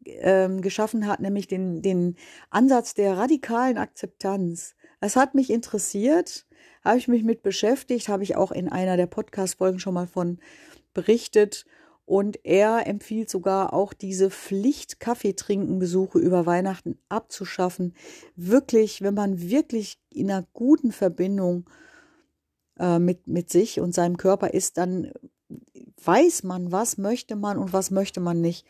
ähm, 0.06 0.62
geschaffen 0.62 1.08
hat, 1.08 1.20
nämlich 1.20 1.48
den, 1.48 1.82
den 1.82 2.16
Ansatz 2.50 2.94
der 2.94 3.18
radikalen 3.18 3.78
Akzeptanz. 3.78 4.76
Es 5.00 5.16
hat 5.16 5.36
mich 5.36 5.50
interessiert, 5.50 6.46
habe 6.84 6.98
ich 6.98 7.08
mich 7.08 7.24
mit 7.24 7.44
beschäftigt, 7.44 8.10
habe 8.10 8.24
ich 8.24 8.36
auch 8.36 8.52
in 8.52 8.70
einer 8.70 8.98
der 8.98 9.08
Podcast-Folgen 9.08 9.80
schon 9.80 9.94
mal 9.94 10.08
von 10.08 10.40
berichtet. 10.94 11.66
Und 12.06 12.44
er 12.44 12.86
empfiehlt 12.86 13.30
sogar 13.30 13.72
auch 13.74 13.94
diese 13.94 14.30
Pflicht-Kaffeetrinken-Besuche 14.30 16.20
über 16.20 16.46
Weihnachten 16.46 17.00
abzuschaffen. 17.08 17.96
Wirklich, 18.36 19.02
wenn 19.02 19.14
man 19.14 19.40
wirklich 19.40 20.02
in 20.10 20.30
einer 20.30 20.46
guten 20.52 20.92
Verbindung 20.92 21.70
äh, 22.78 23.00
mit, 23.00 23.28
mit 23.28 23.50
sich 23.50 23.80
und 23.80 23.94
seinem 23.94 24.18
Körper 24.18 24.54
ist, 24.54 24.78
dann 24.78 25.14
weiß 26.04 26.44
man, 26.44 26.72
was 26.72 26.98
möchte 26.98 27.36
man 27.36 27.58
und 27.58 27.74
was 27.74 27.92
möchte 27.92 28.20
man 28.20 28.42
nicht. 28.42 28.66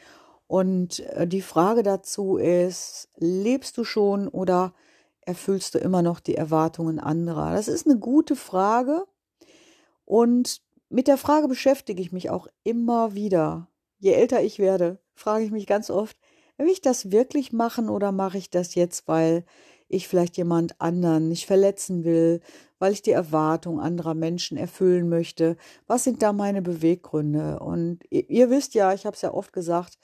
Und 0.47 0.99
äh, 0.99 1.27
die 1.27 1.41
Frage 1.41 1.83
dazu 1.83 2.37
ist, 2.37 3.09
lebst 3.17 3.77
du 3.77 3.83
schon 3.83 4.27
oder 4.27 4.73
erfüllst 5.21 5.75
du 5.75 5.79
immer 5.79 6.01
noch 6.01 6.19
die 6.19 6.35
Erwartungen 6.35 6.99
anderer? 6.99 7.53
Das 7.53 7.67
ist 7.67 7.87
eine 7.87 7.97
gute 7.97 8.35
Frage. 8.35 9.05
Und 10.05 10.61
mit 10.89 11.07
der 11.07 11.17
Frage 11.17 11.47
beschäftige 11.47 12.01
ich 12.01 12.11
mich 12.11 12.29
auch 12.29 12.47
immer 12.63 13.15
wieder. 13.15 13.67
Je 13.99 14.11
älter 14.11 14.43
ich 14.43 14.59
werde, 14.59 14.99
frage 15.15 15.45
ich 15.45 15.51
mich 15.51 15.65
ganz 15.65 15.89
oft, 15.89 16.17
will 16.57 16.67
ich 16.67 16.81
das 16.81 17.11
wirklich 17.11 17.51
machen 17.51 17.89
oder 17.89 18.11
mache 18.11 18.37
ich 18.37 18.49
das 18.49 18.75
jetzt, 18.75 19.07
weil 19.07 19.45
ich 19.87 20.07
vielleicht 20.07 20.37
jemand 20.37 20.79
anderen 20.81 21.29
nicht 21.29 21.45
verletzen 21.45 22.03
will, 22.03 22.41
weil 22.83 22.91
ich 22.91 23.01
die 23.01 23.11
Erwartung 23.11 23.79
anderer 23.79 24.13
Menschen 24.13 24.57
erfüllen 24.57 25.07
möchte. 25.07 25.55
Was 25.87 26.03
sind 26.03 26.21
da 26.21 26.33
meine 26.33 26.61
Beweggründe? 26.61 27.59
Und 27.59 27.99
ihr, 28.09 28.29
ihr 28.29 28.49
wisst 28.49 28.73
ja, 28.73 28.93
ich 28.93 29.05
habe 29.05 29.15
es 29.15 29.21
ja 29.21 29.33
oft 29.33 29.53
gesagt, 29.53 29.97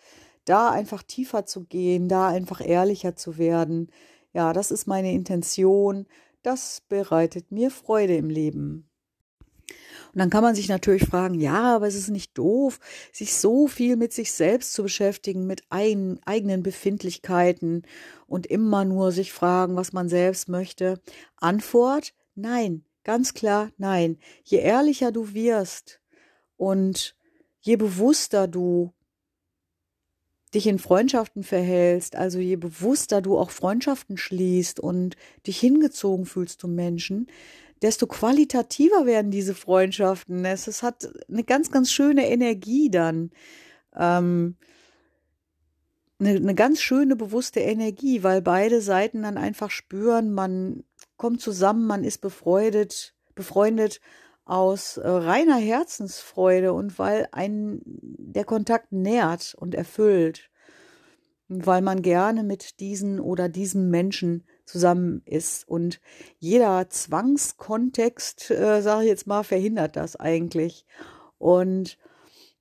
da 0.46 0.70
einfach 0.70 1.04
tiefer 1.04 1.46
zu 1.46 1.66
gehen, 1.66 2.08
da 2.08 2.30
einfach 2.30 2.66
ehrlicher 2.66 3.18
zu 3.18 3.38
werden. 3.38 3.92
Ja, 4.32 4.54
das 4.54 4.72
ist 4.72 4.88
meine 4.88 5.12
Intention. 5.12 6.06
Das 6.42 6.82
bereitet 6.88 7.52
mir 7.52 7.70
Freude 7.70 8.16
im 8.16 8.30
Leben. 8.30 8.90
Und 10.14 10.20
dann 10.20 10.30
kann 10.30 10.44
man 10.44 10.56
sich 10.56 10.70
natürlich 10.70 11.04
fragen, 11.04 11.34
ja, 11.34 11.76
aber 11.76 11.86
es 11.86 11.96
ist 11.96 12.08
nicht 12.08 12.38
doof, 12.38 12.80
sich 13.12 13.36
so 13.36 13.68
viel 13.68 13.98
mit 13.98 14.14
sich 14.14 14.32
selbst 14.32 14.72
zu 14.72 14.84
beschäftigen, 14.84 15.46
mit 15.46 15.64
ein, 15.70 16.18
eigenen 16.24 16.64
Befindlichkeiten 16.64 17.84
und 18.26 18.48
immer 18.48 18.86
nur 18.86 19.12
sich 19.12 19.34
fragen, 19.34 19.76
was 19.76 19.92
man 19.92 20.08
selbst 20.08 20.48
möchte. 20.48 21.02
Antwort, 21.36 22.14
nein, 22.40 22.84
ganz 23.04 23.34
klar, 23.34 23.72
nein. 23.78 24.18
Je 24.44 24.60
ehrlicher 24.60 25.12
du 25.12 25.34
wirst 25.34 26.02
und 26.58 27.16
je 27.62 27.76
bewusster 27.76 28.48
du 28.48 28.94
dich 30.54 30.68
in 30.68 30.80
Freundschaften 30.80 31.44
verhältst, 31.44 32.16
also 32.16 32.40
je 32.40 32.56
bewusster 32.56 33.22
du 33.22 33.38
auch 33.38 33.52
Freundschaften 33.52 34.18
schließt 34.18 34.80
und 34.80 35.16
dich 35.46 35.60
hingezogen 35.60 36.26
fühlst 36.26 36.62
zu 36.62 36.68
Menschen, 36.68 37.28
desto 37.82 38.08
qualitativer 38.08 39.06
werden 39.06 39.32
diese 39.32 39.56
Freundschaften. 39.56 40.44
Es, 40.46 40.68
es 40.68 40.84
hat 40.84 41.08
eine 41.30 41.44
ganz, 41.44 41.72
ganz 41.72 41.92
schöne 41.92 42.28
Energie 42.28 42.90
dann. 42.90 43.32
Ähm, 43.96 44.58
eine, 46.20 46.36
eine 46.36 46.56
ganz 46.56 46.82
schöne, 46.82 47.16
bewusste 47.16 47.60
Energie, 47.60 48.24
weil 48.24 48.42
beide 48.42 48.82
Seiten 48.82 49.24
dann 49.24 49.38
einfach 49.38 49.72
spüren, 49.72 50.34
man 50.34 50.84
kommt 51.18 51.42
zusammen, 51.42 51.86
man 51.88 52.04
ist 52.04 52.20
befreundet, 52.20 53.16
befreundet 53.36 54.02
aus 54.46 54.98
äh, 54.98 55.08
reiner 55.08 55.58
Herzensfreude 55.58 56.74
und 56.74 56.98
weil 56.98 57.28
ein 57.32 57.82
der 57.86 58.46
Kontakt 58.46 58.92
nährt 58.92 59.54
und 59.56 59.76
erfüllt, 59.76 60.50
weil 61.48 61.82
man 61.82 62.02
gerne 62.02 62.44
mit 62.44 62.80
diesen 62.80 63.20
oder 63.20 63.48
diesem 63.48 63.90
Menschen 63.90 64.44
zusammen 64.66 65.22
ist. 65.26 65.68
Und 65.68 66.00
jeder 66.38 66.90
Zwangskontext, 66.90 68.52
äh, 68.52 68.82
sage 68.82 69.04
ich 69.04 69.10
jetzt 69.10 69.28
mal, 69.28 69.44
verhindert 69.44 69.96
das 69.96 70.16
eigentlich. 70.16 70.86
Und 71.38 71.98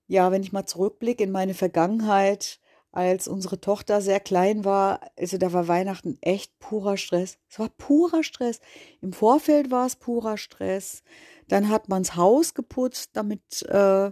ja, 0.07 0.31
wenn 0.31 0.43
ich 0.43 0.53
mal 0.53 0.67
zurückblicke 0.67 1.25
in 1.25 1.31
meine 1.31 1.55
Vergangenheit, 1.55 2.61
als 2.93 3.29
unsere 3.29 3.61
Tochter 3.61 4.01
sehr 4.01 4.21
klein 4.21 4.65
war, 4.65 5.01
also 5.19 5.39
da 5.39 5.53
war 5.53 5.69
Weihnachten 5.69 6.19
echt 6.21 6.59
purer 6.59 6.97
Stress. 6.97 7.39
Es 7.49 7.59
war 7.59 7.69
purer 7.69 8.25
Stress. 8.25 8.61
Im 9.01 9.13
Vorfeld 9.13 9.71
war 9.71 9.87
es 9.87 9.97
purer 9.97 10.39
Stress. 10.39 11.03
Dann 11.49 11.69
hat 11.69 11.89
man 11.89 12.03
das 12.03 12.17
Haus 12.17 12.55
geputzt, 12.55 13.11
damit 13.15 13.63
äh, 13.69 14.11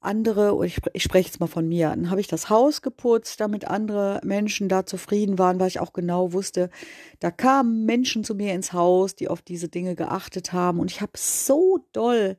andere, 0.00 0.64
ich, 0.64 0.78
ich 0.92 1.02
spreche 1.02 1.28
jetzt 1.28 1.40
mal 1.40 1.48
von 1.48 1.68
mir, 1.68 1.88
dann 1.90 2.10
habe 2.10 2.20
ich 2.20 2.28
das 2.28 2.50
Haus 2.50 2.82
geputzt, 2.82 3.40
damit 3.40 3.66
andere 3.66 4.20
Menschen 4.22 4.68
da 4.68 4.86
zufrieden 4.86 5.38
waren, 5.38 5.58
weil 5.58 5.68
ich 5.68 5.80
auch 5.80 5.92
genau 5.92 6.32
wusste, 6.32 6.70
da 7.18 7.30
kamen 7.30 7.84
Menschen 7.84 8.22
zu 8.22 8.34
mir 8.34 8.54
ins 8.54 8.72
Haus, 8.72 9.16
die 9.16 9.28
auf 9.28 9.42
diese 9.42 9.68
Dinge 9.68 9.96
geachtet 9.96 10.52
haben. 10.52 10.78
Und 10.78 10.90
ich 10.90 11.00
habe 11.00 11.12
so 11.16 11.84
doll 11.92 12.36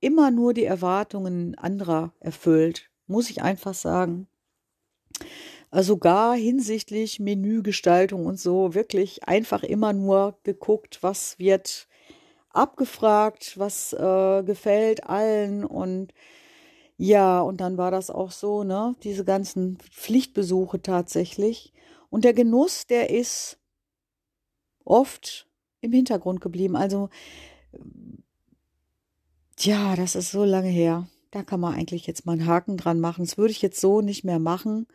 immer 0.00 0.30
nur 0.30 0.54
die 0.54 0.64
Erwartungen 0.64 1.56
anderer 1.56 2.12
erfüllt, 2.20 2.90
muss 3.06 3.30
ich 3.30 3.42
einfach 3.42 3.74
sagen. 3.74 4.26
Also 5.70 5.94
sogar 5.94 6.34
hinsichtlich 6.34 7.20
Menügestaltung 7.20 8.26
und 8.26 8.40
so, 8.40 8.74
wirklich 8.74 9.24
einfach 9.24 9.62
immer 9.62 9.92
nur 9.92 10.38
geguckt, 10.42 10.98
was 11.02 11.38
wird 11.38 11.88
abgefragt, 12.50 13.58
was 13.58 13.92
äh, 13.92 14.42
gefällt 14.44 15.04
allen 15.04 15.64
und 15.64 16.12
ja, 16.96 17.40
und 17.40 17.60
dann 17.60 17.78
war 17.78 17.90
das 17.92 18.10
auch 18.10 18.32
so, 18.32 18.64
ne, 18.64 18.96
diese 19.04 19.24
ganzen 19.24 19.78
Pflichtbesuche 19.92 20.82
tatsächlich. 20.82 21.72
Und 22.10 22.24
der 22.24 22.34
Genuss, 22.34 22.86
der 22.86 23.10
ist 23.10 23.58
oft 24.84 25.46
im 25.80 25.92
Hintergrund 25.92 26.40
geblieben. 26.40 26.74
Also 26.74 27.08
Tja, 29.58 29.96
das 29.96 30.14
ist 30.14 30.30
so 30.30 30.44
lange 30.44 30.68
her. 30.68 31.08
Da 31.30 31.42
kann 31.42 31.60
man 31.60 31.74
eigentlich 31.74 32.06
jetzt 32.06 32.26
mal 32.26 32.32
einen 32.32 32.46
Haken 32.46 32.76
dran 32.76 33.00
machen. 33.00 33.24
Das 33.24 33.36
würde 33.36 33.50
ich 33.50 33.62
jetzt 33.62 33.80
so 33.80 34.00
nicht 34.00 34.24
mehr 34.24 34.38
machen. 34.38 34.86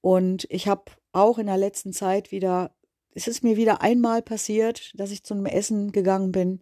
Und 0.00 0.46
ich 0.50 0.68
habe 0.68 0.84
auch 1.12 1.38
in 1.38 1.46
der 1.46 1.56
letzten 1.56 1.92
Zeit 1.92 2.30
wieder, 2.30 2.74
es 3.14 3.28
ist 3.28 3.42
mir 3.42 3.56
wieder 3.56 3.80
einmal 3.80 4.22
passiert, 4.22 4.92
dass 4.94 5.10
ich 5.10 5.24
zu 5.24 5.34
einem 5.34 5.46
Essen 5.46 5.92
gegangen 5.92 6.32
bin, 6.32 6.60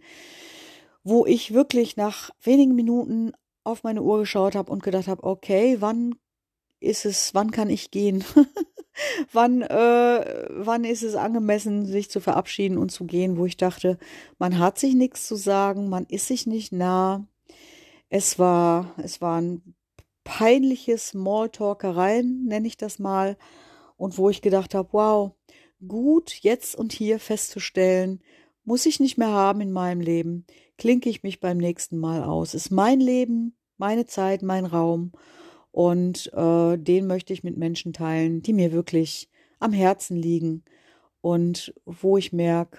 wo 1.03 1.27
ich 1.27 1.53
wirklich 1.53 1.97
nach 1.97 2.31
wenigen 2.41 2.75
Minuten 2.75 3.33
auf 3.65 3.83
meine 3.83 4.03
Uhr 4.03 4.21
geschaut 4.21 4.55
habe 4.55 4.71
und 4.71 4.83
gedacht 4.83 5.09
habe, 5.09 5.25
okay, 5.25 5.77
wann 5.81 6.15
ist 6.81 7.07
es, 7.07 7.35
wann 7.35 7.51
kann 7.51 7.71
ich 7.71 7.91
gehen? 7.91 8.25
wann, 9.33 9.63
äh, 9.63 10.49
wann 10.51 10.85
ist 10.85 11.03
es 11.03 11.15
angemessen, 11.15 11.87
sich 11.87 12.11
zu 12.11 12.21
verabschieden 12.21 12.79
und 12.79 12.93
zu 12.93 13.05
gehen, 13.05 13.37
wo 13.37 13.47
ich 13.47 13.57
dachte, 13.57 13.99
man 14.39 14.59
hat 14.59 14.79
sich 14.79 14.95
nichts 14.95 15.27
zu 15.27 15.37
sagen, 15.37 15.89
man 15.89 16.05
ist 16.07 16.29
sich 16.29 16.47
nicht 16.47 16.73
nah. 16.73 17.27
Es 18.17 18.39
war, 18.39 18.95
es 18.99 19.21
war 19.21 19.41
ein 19.41 19.75
peinliches 20.23 21.09
Smalltalkereien, 21.09 22.45
nenne 22.45 22.69
ich 22.69 22.77
das 22.77 23.01
mal, 23.01 23.37
und 23.97 24.19
wo 24.19 24.31
ich 24.31 24.41
gedacht 24.41 24.77
habe, 24.77 24.89
wow, 24.93 25.33
gut, 25.89 26.33
jetzt 26.35 26.77
und 26.77 26.93
hier 26.93 27.19
festzustellen, 27.19 28.23
muss 28.63 28.87
ich 28.87 29.01
nicht 29.01 29.19
mehr 29.19 29.33
haben 29.33 29.61
in 29.61 29.73
meinem 29.73 30.01
Leben, 30.01 30.47
klinke 30.79 31.11
ich 31.11 31.25
mich 31.25 31.41
beim 31.41 31.59
nächsten 31.59 31.99
Mal 31.99 32.23
aus. 32.23 32.55
Ist 32.55 32.71
mein 32.71 33.01
Leben, 33.01 33.57
meine 33.79 34.07
Zeit, 34.07 34.43
mein 34.43 34.65
Raum 34.65 35.11
und 35.73 36.33
äh, 36.35 36.79
den 36.79 37.09
möchte 37.09 37.33
ich 37.33 37.43
mit 37.43 37.57
Menschen 37.57 37.93
teilen, 37.93 38.43
die 38.43 38.53
mir 38.53 38.71
wirklich 38.71 39.29
am 39.59 39.73
Herzen 39.73 40.17
liegen 40.17 40.63
und 41.21 41.75
wo 41.85 42.17
ich 42.17 42.33
merke, 42.33 42.79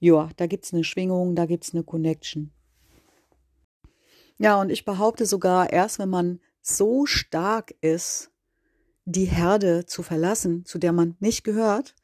ja, 0.00 0.28
da 0.36 0.46
gibt 0.48 0.66
es 0.66 0.74
eine 0.74 0.84
Schwingung, 0.84 1.34
da 1.34 1.46
gibt 1.46 1.64
es 1.64 1.72
eine 1.72 1.82
Connection. 1.82 2.53
Ja, 4.38 4.60
und 4.60 4.70
ich 4.70 4.84
behaupte 4.84 5.26
sogar, 5.26 5.72
erst 5.72 5.98
wenn 5.98 6.08
man 6.08 6.40
so 6.60 7.06
stark 7.06 7.74
ist, 7.80 8.30
die 9.04 9.26
Herde 9.26 9.86
zu 9.86 10.02
verlassen, 10.02 10.64
zu 10.64 10.78
der 10.78 10.92
man 10.92 11.16
nicht 11.20 11.44
gehört, 11.44 11.94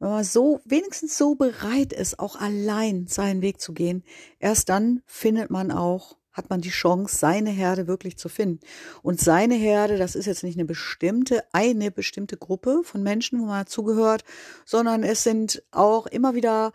wenn 0.00 0.10
man 0.10 0.24
so 0.24 0.60
wenigstens 0.64 1.16
so 1.16 1.34
bereit 1.34 1.92
ist, 1.92 2.18
auch 2.18 2.36
allein 2.36 3.06
seinen 3.06 3.42
Weg 3.42 3.60
zu 3.60 3.72
gehen, 3.72 4.04
erst 4.38 4.68
dann 4.68 5.02
findet 5.06 5.50
man 5.50 5.70
auch 5.70 6.18
hat 6.38 6.50
man 6.50 6.60
die 6.60 6.70
Chance, 6.70 7.16
seine 7.16 7.50
Herde 7.50 7.88
wirklich 7.88 8.16
zu 8.16 8.28
finden. 8.28 8.60
Und 9.02 9.20
seine 9.20 9.56
Herde, 9.56 9.98
das 9.98 10.14
ist 10.14 10.26
jetzt 10.26 10.44
nicht 10.44 10.56
eine 10.56 10.66
bestimmte, 10.66 11.42
eine 11.52 11.90
bestimmte 11.90 12.36
Gruppe 12.36 12.82
von 12.84 13.02
Menschen, 13.02 13.40
wo 13.40 13.46
man 13.46 13.66
zugehört, 13.66 14.22
sondern 14.64 15.02
es 15.02 15.24
sind 15.24 15.64
auch 15.72 16.06
immer 16.06 16.36
wieder 16.36 16.72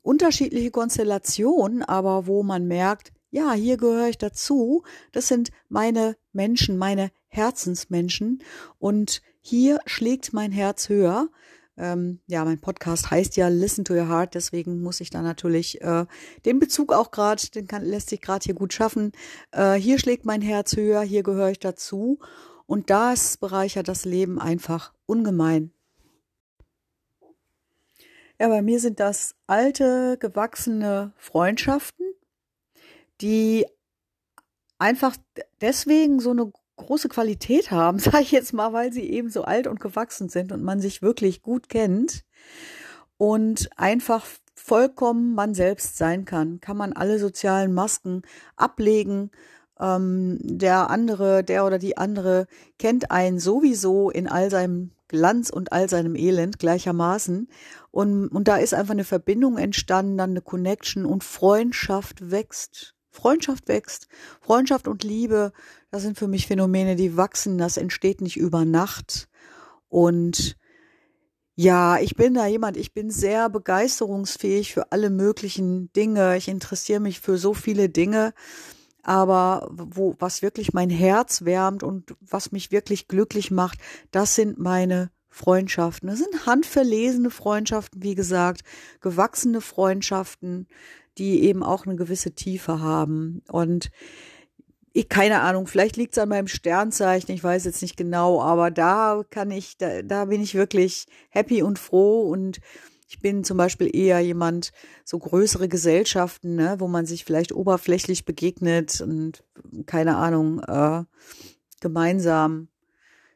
unterschiedliche 0.00 0.70
Konstellationen, 0.70 1.82
aber 1.82 2.26
wo 2.26 2.42
man 2.42 2.66
merkt, 2.66 3.12
ja, 3.32 3.54
hier 3.54 3.78
gehöre 3.78 4.08
ich 4.08 4.18
dazu. 4.18 4.84
Das 5.10 5.26
sind 5.26 5.50
meine 5.68 6.16
Menschen, 6.32 6.76
meine 6.76 7.10
Herzensmenschen. 7.28 8.42
Und 8.78 9.22
hier 9.40 9.80
schlägt 9.86 10.34
mein 10.34 10.52
Herz 10.52 10.90
höher. 10.90 11.28
Ähm, 11.78 12.20
ja, 12.26 12.44
mein 12.44 12.60
Podcast 12.60 13.10
heißt 13.10 13.36
ja 13.36 13.48
Listen 13.48 13.86
to 13.86 13.94
Your 13.94 14.08
Heart, 14.08 14.34
deswegen 14.34 14.82
muss 14.82 15.00
ich 15.00 15.08
da 15.08 15.22
natürlich 15.22 15.80
äh, 15.80 16.04
den 16.44 16.58
Bezug 16.58 16.92
auch 16.92 17.10
gerade, 17.10 17.42
den 17.46 17.66
kann, 17.66 17.82
lässt 17.82 18.10
sich 18.10 18.20
gerade 18.20 18.44
hier 18.44 18.54
gut 18.54 18.74
schaffen. 18.74 19.12
Äh, 19.52 19.74
hier 19.74 19.98
schlägt 19.98 20.26
mein 20.26 20.42
Herz 20.42 20.76
höher, 20.76 21.00
hier 21.00 21.22
gehöre 21.22 21.50
ich 21.50 21.58
dazu 21.58 22.18
und 22.66 22.90
das 22.90 23.38
bereichert 23.38 23.88
das 23.88 24.04
Leben 24.04 24.38
einfach 24.38 24.92
ungemein. 25.06 25.72
Ja, 28.38 28.48
bei 28.48 28.60
mir 28.60 28.78
sind 28.78 29.00
das 29.00 29.34
alte, 29.46 30.18
gewachsene 30.20 31.14
Freundschaften, 31.16 32.11
die 33.22 33.66
einfach 34.78 35.16
deswegen 35.60 36.20
so 36.20 36.30
eine 36.30 36.52
große 36.76 37.08
Qualität 37.08 37.70
haben, 37.70 37.98
sage 38.00 38.22
ich 38.22 38.32
jetzt 38.32 38.52
mal, 38.52 38.72
weil 38.72 38.92
sie 38.92 39.08
eben 39.10 39.30
so 39.30 39.44
alt 39.44 39.66
und 39.66 39.80
gewachsen 39.80 40.28
sind 40.28 40.52
und 40.52 40.62
man 40.62 40.80
sich 40.80 41.02
wirklich 41.02 41.42
gut 41.42 41.68
kennt 41.68 42.24
und 43.16 43.70
einfach 43.76 44.26
vollkommen 44.54 45.34
man 45.34 45.54
selbst 45.54 45.96
sein 45.96 46.24
kann, 46.24 46.60
kann 46.60 46.76
man 46.76 46.92
alle 46.92 47.18
sozialen 47.18 47.72
Masken 47.72 48.22
ablegen. 48.56 49.30
Ähm, 49.80 50.38
der 50.42 50.90
andere, 50.90 51.42
der 51.42 51.64
oder 51.66 51.78
die 51.78 51.96
andere 51.96 52.46
kennt 52.78 53.10
einen 53.10 53.38
sowieso 53.38 54.10
in 54.10 54.28
all 54.28 54.50
seinem 54.50 54.92
Glanz 55.08 55.50
und 55.50 55.72
all 55.72 55.88
seinem 55.88 56.14
Elend 56.14 56.58
gleichermaßen. 56.58 57.48
Und, 57.90 58.28
und 58.28 58.48
da 58.48 58.56
ist 58.56 58.72
einfach 58.74 58.92
eine 58.92 59.04
Verbindung 59.04 59.58
entstanden, 59.58 60.16
dann 60.16 60.30
eine 60.30 60.40
Connection 60.40 61.04
und 61.04 61.24
Freundschaft 61.24 62.30
wächst. 62.30 62.94
Freundschaft 63.12 63.68
wächst. 63.68 64.08
Freundschaft 64.40 64.88
und 64.88 65.04
Liebe, 65.04 65.52
das 65.90 66.02
sind 66.02 66.18
für 66.18 66.28
mich 66.28 66.46
Phänomene, 66.46 66.96
die 66.96 67.16
wachsen. 67.16 67.58
Das 67.58 67.76
entsteht 67.76 68.20
nicht 68.20 68.36
über 68.36 68.64
Nacht. 68.64 69.28
Und 69.88 70.56
ja, 71.54 71.98
ich 71.98 72.16
bin 72.16 72.32
da 72.34 72.46
jemand, 72.46 72.78
ich 72.78 72.94
bin 72.94 73.10
sehr 73.10 73.50
begeisterungsfähig 73.50 74.72
für 74.72 74.90
alle 74.90 75.10
möglichen 75.10 75.92
Dinge. 75.92 76.36
Ich 76.38 76.48
interessiere 76.48 77.00
mich 77.00 77.20
für 77.20 77.36
so 77.36 77.52
viele 77.52 77.90
Dinge. 77.90 78.32
Aber 79.02 79.68
wo, 79.70 80.14
was 80.18 80.42
wirklich 80.42 80.72
mein 80.72 80.88
Herz 80.88 81.44
wärmt 81.44 81.82
und 81.82 82.14
was 82.20 82.52
mich 82.52 82.70
wirklich 82.70 83.08
glücklich 83.08 83.50
macht, 83.50 83.78
das 84.12 84.34
sind 84.34 84.58
meine 84.58 85.10
Freundschaften. 85.28 86.08
Das 86.08 86.18
sind 86.18 86.46
handverlesene 86.46 87.30
Freundschaften, 87.30 88.02
wie 88.02 88.14
gesagt, 88.14 88.62
gewachsene 89.00 89.60
Freundschaften, 89.60 90.68
die 91.18 91.42
eben 91.44 91.62
auch 91.62 91.86
eine 91.86 91.96
gewisse 91.96 92.32
Tiefe 92.32 92.80
haben. 92.80 93.42
Und 93.50 93.90
ich, 94.92 95.08
keine 95.08 95.40
Ahnung, 95.40 95.66
vielleicht 95.66 95.96
liegt 95.96 96.12
es 96.12 96.22
an 96.22 96.28
meinem 96.28 96.48
Sternzeichen, 96.48 97.34
ich 97.34 97.42
weiß 97.42 97.64
jetzt 97.64 97.82
nicht 97.82 97.96
genau, 97.96 98.42
aber 98.42 98.70
da 98.70 99.22
kann 99.30 99.50
ich, 99.50 99.78
da, 99.78 100.02
da 100.02 100.26
bin 100.26 100.42
ich 100.42 100.54
wirklich 100.54 101.06
happy 101.30 101.62
und 101.62 101.78
froh 101.78 102.28
und 102.30 102.60
ich 103.08 103.18
bin 103.18 103.44
zum 103.44 103.58
Beispiel 103.58 103.94
eher 103.94 104.20
jemand, 104.20 104.72
so 105.04 105.18
größere 105.18 105.68
Gesellschaften, 105.68 106.54
ne, 106.54 106.76
wo 106.78 106.88
man 106.88 107.04
sich 107.04 107.24
vielleicht 107.24 107.52
oberflächlich 107.52 108.24
begegnet 108.24 109.02
und 109.02 109.44
keine 109.84 110.16
Ahnung, 110.16 110.60
äh, 110.60 111.04
gemeinsam 111.80 112.68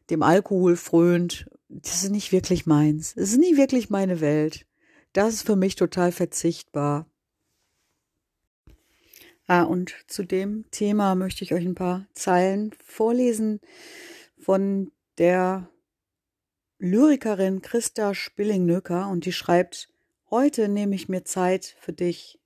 dem 0.08 0.22
Alkohol 0.22 0.76
frönt. 0.76 1.46
Das 1.68 2.02
ist 2.02 2.10
nicht 2.10 2.32
wirklich 2.32 2.64
meins. 2.64 3.14
Das 3.16 3.30
ist 3.30 3.38
nie 3.38 3.58
wirklich 3.58 3.90
meine 3.90 4.22
Welt. 4.22 4.66
Das 5.12 5.34
ist 5.34 5.42
für 5.42 5.56
mich 5.56 5.76
total 5.76 6.10
verzichtbar. 6.10 7.06
Ah, 9.48 9.62
und 9.62 9.94
zu 10.08 10.24
dem 10.24 10.64
Thema 10.72 11.14
möchte 11.14 11.44
ich 11.44 11.54
euch 11.54 11.64
ein 11.64 11.76
paar 11.76 12.08
Zeilen 12.12 12.72
vorlesen 12.84 13.60
von 14.38 14.90
der 15.18 15.70
Lyrikerin 16.78 17.62
Christa 17.62 18.12
Spilling-Nöcker 18.12 19.08
und 19.08 19.24
die 19.24 19.32
schreibt, 19.32 19.88
heute 20.30 20.68
nehme 20.68 20.96
ich 20.96 21.08
mir 21.08 21.24
Zeit 21.24 21.76
für 21.78 21.92
dich. 21.92 22.40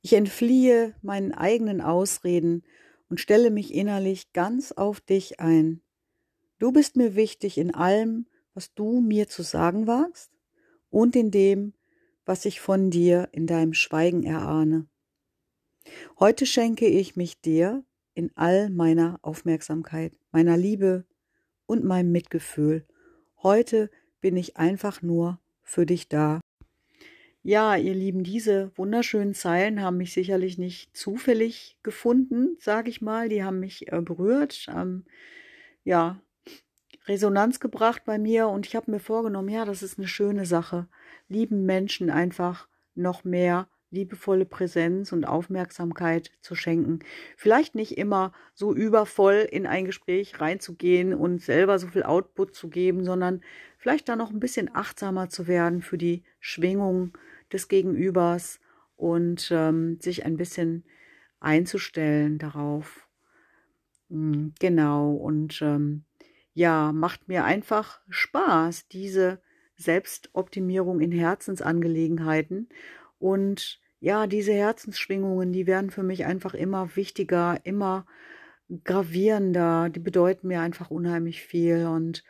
Ich 0.00 0.14
entfliehe 0.14 0.96
meinen 1.02 1.32
eigenen 1.32 1.80
Ausreden 1.80 2.64
und 3.08 3.20
stelle 3.20 3.52
mich 3.52 3.72
innerlich 3.72 4.32
ganz 4.32 4.72
auf 4.72 5.00
dich 5.00 5.38
ein. 5.38 5.82
Du 6.58 6.72
bist 6.72 6.96
mir 6.96 7.14
wichtig 7.14 7.58
in 7.58 7.72
allem, 7.72 8.26
was 8.54 8.74
du 8.74 9.00
mir 9.00 9.28
zu 9.28 9.44
sagen 9.44 9.86
wagst 9.86 10.32
und 10.90 11.14
in 11.14 11.30
dem, 11.30 11.74
was 12.24 12.44
ich 12.44 12.60
von 12.60 12.90
dir 12.90 13.28
in 13.30 13.46
deinem 13.46 13.72
Schweigen 13.72 14.24
erahne. 14.24 14.88
Heute 16.18 16.46
schenke 16.46 16.86
ich 16.86 17.16
mich 17.16 17.40
dir, 17.40 17.84
in 18.14 18.30
all 18.34 18.70
meiner 18.70 19.18
Aufmerksamkeit, 19.22 20.12
meiner 20.30 20.56
Liebe 20.56 21.04
und 21.66 21.84
meinem 21.84 22.12
Mitgefühl. 22.12 22.86
Heute 23.42 23.90
bin 24.20 24.36
ich 24.36 24.56
einfach 24.56 25.02
nur 25.02 25.40
für 25.62 25.86
dich 25.86 26.08
da. 26.08 26.40
Ja, 27.42 27.74
ihr 27.76 27.94
Lieben, 27.94 28.22
diese 28.22 28.70
wunderschönen 28.76 29.34
Zeilen 29.34 29.82
haben 29.82 29.96
mich 29.96 30.12
sicherlich 30.12 30.58
nicht 30.58 30.96
zufällig 30.96 31.76
gefunden, 31.82 32.56
sage 32.60 32.88
ich 32.88 33.02
mal. 33.02 33.28
Die 33.28 33.42
haben 33.42 33.58
mich 33.58 33.90
äh, 33.90 34.00
berührt, 34.00 34.66
ähm, 34.68 35.04
ja, 35.82 36.20
Resonanz 37.06 37.58
gebracht 37.58 38.02
bei 38.04 38.16
mir 38.18 38.46
und 38.46 38.64
ich 38.64 38.76
habe 38.76 38.92
mir 38.92 39.00
vorgenommen, 39.00 39.48
ja, 39.48 39.64
das 39.64 39.82
ist 39.82 39.98
eine 39.98 40.06
schöne 40.06 40.46
Sache. 40.46 40.86
Lieben 41.28 41.66
Menschen 41.66 42.10
einfach 42.10 42.68
noch 42.94 43.24
mehr 43.24 43.66
liebevolle 43.92 44.46
Präsenz 44.46 45.12
und 45.12 45.24
Aufmerksamkeit 45.24 46.32
zu 46.40 46.54
schenken. 46.54 47.00
Vielleicht 47.36 47.74
nicht 47.74 47.96
immer 47.98 48.32
so 48.54 48.74
übervoll 48.74 49.46
in 49.50 49.66
ein 49.66 49.84
Gespräch 49.84 50.40
reinzugehen 50.40 51.14
und 51.14 51.40
selber 51.40 51.78
so 51.78 51.86
viel 51.86 52.02
Output 52.02 52.54
zu 52.54 52.68
geben, 52.68 53.04
sondern 53.04 53.42
vielleicht 53.78 54.08
da 54.08 54.16
noch 54.16 54.30
ein 54.30 54.40
bisschen 54.40 54.74
achtsamer 54.74 55.28
zu 55.28 55.46
werden 55.46 55.82
für 55.82 55.98
die 55.98 56.24
Schwingung 56.40 57.16
des 57.52 57.68
Gegenübers 57.68 58.60
und 58.96 59.50
ähm, 59.52 60.00
sich 60.00 60.24
ein 60.24 60.36
bisschen 60.36 60.84
einzustellen 61.38 62.38
darauf. 62.38 63.06
Hm, 64.08 64.54
genau, 64.58 65.12
und 65.12 65.60
ähm, 65.60 66.04
ja, 66.54 66.92
macht 66.92 67.28
mir 67.28 67.44
einfach 67.44 68.00
Spaß, 68.08 68.88
diese 68.88 69.42
Selbstoptimierung 69.76 71.00
in 71.00 71.12
Herzensangelegenheiten 71.12 72.68
und 73.18 73.81
ja, 74.02 74.26
diese 74.26 74.52
Herzensschwingungen, 74.52 75.52
die 75.52 75.68
werden 75.68 75.90
für 75.90 76.02
mich 76.02 76.24
einfach 76.24 76.54
immer 76.54 76.96
wichtiger, 76.96 77.60
immer 77.62 78.04
gravierender, 78.82 79.90
die 79.90 80.00
bedeuten 80.00 80.48
mir 80.48 80.60
einfach 80.60 80.90
unheimlich 80.90 81.42
viel. 81.42 81.86
Und 81.86 82.24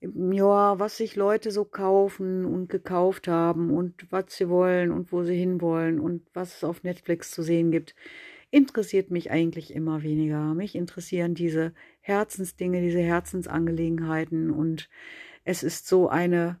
ja, 0.00 0.78
was 0.78 0.96
sich 0.96 1.14
Leute 1.14 1.50
so 1.50 1.66
kaufen 1.66 2.46
und 2.46 2.70
gekauft 2.70 3.28
haben 3.28 3.70
und 3.70 4.10
was 4.10 4.34
sie 4.34 4.48
wollen 4.48 4.90
und 4.90 5.12
wo 5.12 5.24
sie 5.24 5.36
hinwollen 5.36 6.00
und 6.00 6.22
was 6.32 6.56
es 6.56 6.64
auf 6.64 6.82
Netflix 6.82 7.32
zu 7.32 7.42
sehen 7.42 7.70
gibt, 7.70 7.94
interessiert 8.50 9.10
mich 9.10 9.30
eigentlich 9.30 9.74
immer 9.74 10.02
weniger. 10.02 10.54
Mich 10.54 10.74
interessieren 10.74 11.34
diese 11.34 11.74
Herzensdinge, 12.00 12.80
diese 12.80 13.00
Herzensangelegenheiten. 13.00 14.50
Und 14.50 14.88
es 15.44 15.62
ist 15.62 15.86
so 15.86 16.08
eine 16.08 16.58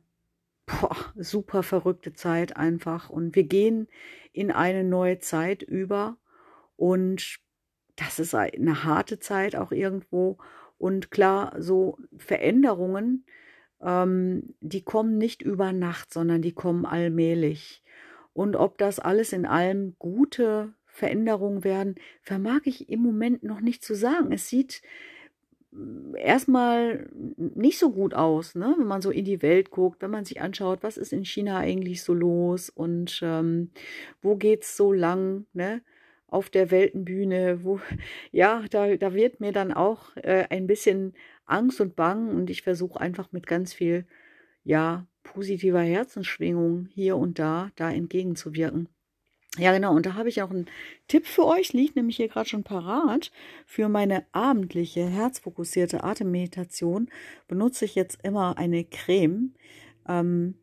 boah, 0.68 0.96
super 1.16 1.62
verrückte 1.62 2.12
Zeit 2.12 2.56
einfach. 2.56 3.10
Und 3.10 3.34
wir 3.34 3.44
gehen 3.44 3.88
in 4.32 4.50
eine 4.50 4.84
neue 4.84 5.18
Zeit 5.18 5.62
über. 5.62 6.16
Und 6.76 7.38
das 7.96 8.18
ist 8.18 8.34
eine 8.34 8.84
harte 8.84 9.18
Zeit 9.18 9.56
auch 9.56 9.72
irgendwo. 9.72 10.38
Und 10.78 11.10
klar, 11.10 11.56
so 11.58 11.98
Veränderungen, 12.16 13.24
ähm, 13.80 14.54
die 14.60 14.82
kommen 14.82 15.18
nicht 15.18 15.42
über 15.42 15.72
Nacht, 15.72 16.12
sondern 16.12 16.42
die 16.42 16.52
kommen 16.52 16.86
allmählich. 16.86 17.82
Und 18.32 18.54
ob 18.54 18.78
das 18.78 19.00
alles 19.00 19.32
in 19.32 19.46
allem 19.46 19.96
gute 19.98 20.72
Veränderungen 20.86 21.64
werden, 21.64 21.96
vermag 22.22 22.60
ich 22.64 22.88
im 22.88 23.00
Moment 23.00 23.42
noch 23.42 23.60
nicht 23.60 23.84
zu 23.84 23.94
sagen. 23.94 24.32
Es 24.32 24.48
sieht 24.48 24.82
erstmal 26.16 27.08
nicht 27.36 27.78
so 27.78 27.90
gut 27.90 28.14
aus, 28.14 28.54
ne? 28.54 28.74
wenn 28.78 28.86
man 28.86 29.02
so 29.02 29.10
in 29.10 29.24
die 29.24 29.42
Welt 29.42 29.70
guckt, 29.70 30.02
wenn 30.02 30.10
man 30.10 30.24
sich 30.24 30.40
anschaut, 30.40 30.82
was 30.82 30.96
ist 30.96 31.12
in 31.12 31.24
China 31.24 31.58
eigentlich 31.58 32.02
so 32.02 32.14
los 32.14 32.70
und 32.70 33.20
ähm, 33.22 33.70
wo 34.22 34.36
geht's 34.36 34.76
so 34.76 34.92
lang, 34.92 35.46
ne? 35.52 35.82
auf 36.26 36.50
der 36.50 36.70
Weltenbühne, 36.70 37.64
wo, 37.64 37.80
ja, 38.32 38.64
da, 38.70 38.96
da 38.96 39.14
wird 39.14 39.40
mir 39.40 39.52
dann 39.52 39.72
auch 39.72 40.16
äh, 40.16 40.46
ein 40.50 40.66
bisschen 40.66 41.14
Angst 41.46 41.80
und 41.80 41.96
Bang 41.96 42.28
und 42.28 42.50
ich 42.50 42.62
versuche 42.62 43.00
einfach 43.00 43.32
mit 43.32 43.46
ganz 43.46 43.72
viel, 43.72 44.06
ja, 44.64 45.06
positiver 45.22 45.80
Herzensschwingung 45.80 46.86
hier 46.90 47.16
und 47.16 47.38
da, 47.38 47.70
da 47.76 47.90
entgegenzuwirken. 47.90 48.88
Ja, 49.58 49.72
genau. 49.72 49.94
Und 49.94 50.06
da 50.06 50.14
habe 50.14 50.28
ich 50.28 50.40
auch 50.42 50.50
einen 50.50 50.66
Tipp 51.08 51.26
für 51.26 51.44
euch, 51.44 51.72
liegt 51.72 51.96
nämlich 51.96 52.16
hier 52.16 52.28
gerade 52.28 52.48
schon 52.48 52.62
parat. 52.62 53.32
Für 53.66 53.88
meine 53.88 54.24
abendliche, 54.32 55.06
herzfokussierte 55.06 56.04
Atemmeditation 56.04 57.08
benutze 57.48 57.84
ich 57.84 57.94
jetzt 57.94 58.20
immer 58.22 58.56
eine 58.56 58.84
Creme. 58.84 59.54
Ähm, 60.08 60.54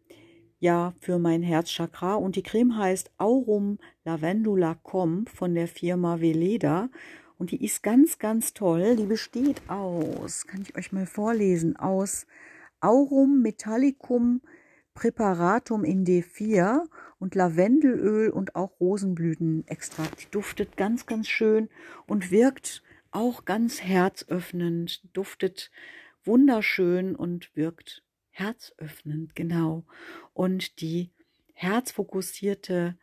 ja, 0.59 0.93
für 1.01 1.19
mein 1.19 1.43
Herzchakra. 1.43 2.15
Und 2.15 2.37
die 2.37 2.43
Creme 2.43 2.77
heißt 2.77 3.11
Aurum 3.17 3.77
Lavendula 4.05 4.75
Com 4.75 5.27
von 5.27 5.53
der 5.53 5.67
Firma 5.67 6.21
Veleda. 6.21 6.89
Und 7.37 7.51
die 7.51 7.63
ist 7.63 7.83
ganz, 7.83 8.17
ganz 8.17 8.53
toll. 8.53 8.95
Die 8.95 9.05
besteht 9.05 9.61
aus, 9.69 10.47
kann 10.47 10.61
ich 10.61 10.75
euch 10.77 10.91
mal 10.91 11.05
vorlesen, 11.05 11.75
aus 11.75 12.25
Aurum 12.79 13.41
Metallicum 13.41 14.41
Präparatum 14.95 15.83
in 15.83 16.05
D4 16.05 16.81
und 17.19 17.35
Lavendelöl 17.35 18.29
und 18.29 18.55
auch 18.55 18.79
Rosenblütenextrakt. 18.79 20.33
Duftet 20.33 20.77
ganz, 20.77 21.05
ganz 21.05 21.27
schön 21.27 21.69
und 22.07 22.31
wirkt 22.31 22.81
auch 23.11 23.45
ganz 23.45 23.81
herzöffnend, 23.81 25.01
duftet 25.13 25.69
wunderschön 26.23 27.15
und 27.15 27.55
wirkt 27.55 28.03
herzöffnend, 28.31 29.35
genau. 29.35 29.85
Und 30.33 30.81
die 30.81 31.11
herzfokussierte 31.53 32.97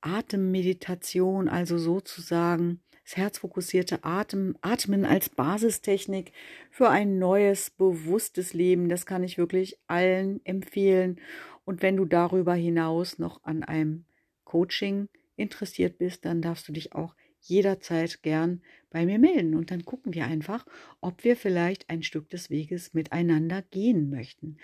Atemmeditation, 0.00 1.48
also 1.48 1.78
sozusagen 1.78 2.80
das 3.08 3.16
herzfokussierte 3.16 4.04
Atem, 4.04 4.54
Atmen 4.60 5.06
als 5.06 5.30
Basistechnik 5.30 6.32
für 6.70 6.90
ein 6.90 7.18
neues, 7.18 7.70
bewusstes 7.70 8.52
Leben. 8.52 8.90
Das 8.90 9.06
kann 9.06 9.24
ich 9.24 9.38
wirklich 9.38 9.78
allen 9.86 10.44
empfehlen. 10.44 11.18
Und 11.64 11.80
wenn 11.80 11.96
du 11.96 12.04
darüber 12.04 12.52
hinaus 12.52 13.18
noch 13.18 13.42
an 13.44 13.64
einem 13.64 14.04
Coaching 14.44 15.08
interessiert 15.36 15.96
bist, 15.96 16.26
dann 16.26 16.42
darfst 16.42 16.68
du 16.68 16.72
dich 16.72 16.92
auch 16.92 17.14
jederzeit 17.40 18.22
gern 18.22 18.60
bei 18.90 19.06
mir 19.06 19.18
melden. 19.18 19.54
Und 19.54 19.70
dann 19.70 19.86
gucken 19.86 20.12
wir 20.12 20.26
einfach, 20.26 20.66
ob 21.00 21.24
wir 21.24 21.34
vielleicht 21.34 21.88
ein 21.88 22.02
Stück 22.02 22.28
des 22.28 22.50
Weges 22.50 22.92
miteinander 22.92 23.62
gehen 23.62 24.10
möchten. 24.10 24.58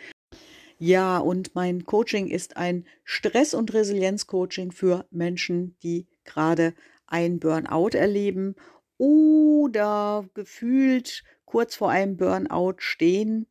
Ja, 0.78 1.16
und 1.16 1.54
mein 1.54 1.86
Coaching 1.86 2.28
ist 2.28 2.58
ein 2.58 2.84
Stress- 3.04 3.54
und 3.54 3.72
Resilienz-Coaching 3.72 4.70
für 4.70 5.06
Menschen, 5.10 5.76
die 5.82 6.08
gerade 6.24 6.74
ein 7.06 7.38
Burnout 7.38 7.90
erleben 7.96 8.54
oder 8.98 10.28
gefühlt 10.34 11.24
kurz 11.44 11.76
vor 11.76 11.90
einem 11.90 12.16
Burnout 12.16 12.76
stehen 12.78 13.46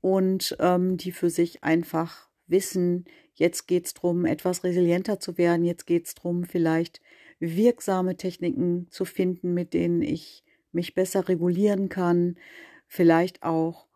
und 0.00 0.56
ähm, 0.60 0.96
die 0.96 1.12
für 1.12 1.30
sich 1.30 1.62
einfach 1.64 2.28
wissen, 2.46 3.04
jetzt 3.34 3.66
geht 3.66 3.86
es 3.86 3.94
darum, 3.94 4.24
etwas 4.24 4.64
resilienter 4.64 5.20
zu 5.20 5.38
werden, 5.38 5.64
jetzt 5.64 5.86
geht 5.86 6.06
es 6.06 6.14
darum, 6.14 6.44
vielleicht 6.44 7.00
wirksame 7.40 8.16
Techniken 8.16 8.88
zu 8.90 9.04
finden, 9.04 9.54
mit 9.54 9.74
denen 9.74 10.02
ich 10.02 10.44
mich 10.72 10.94
besser 10.94 11.28
regulieren 11.28 11.88
kann, 11.88 12.36
vielleicht 12.86 13.42
auch 13.42 13.86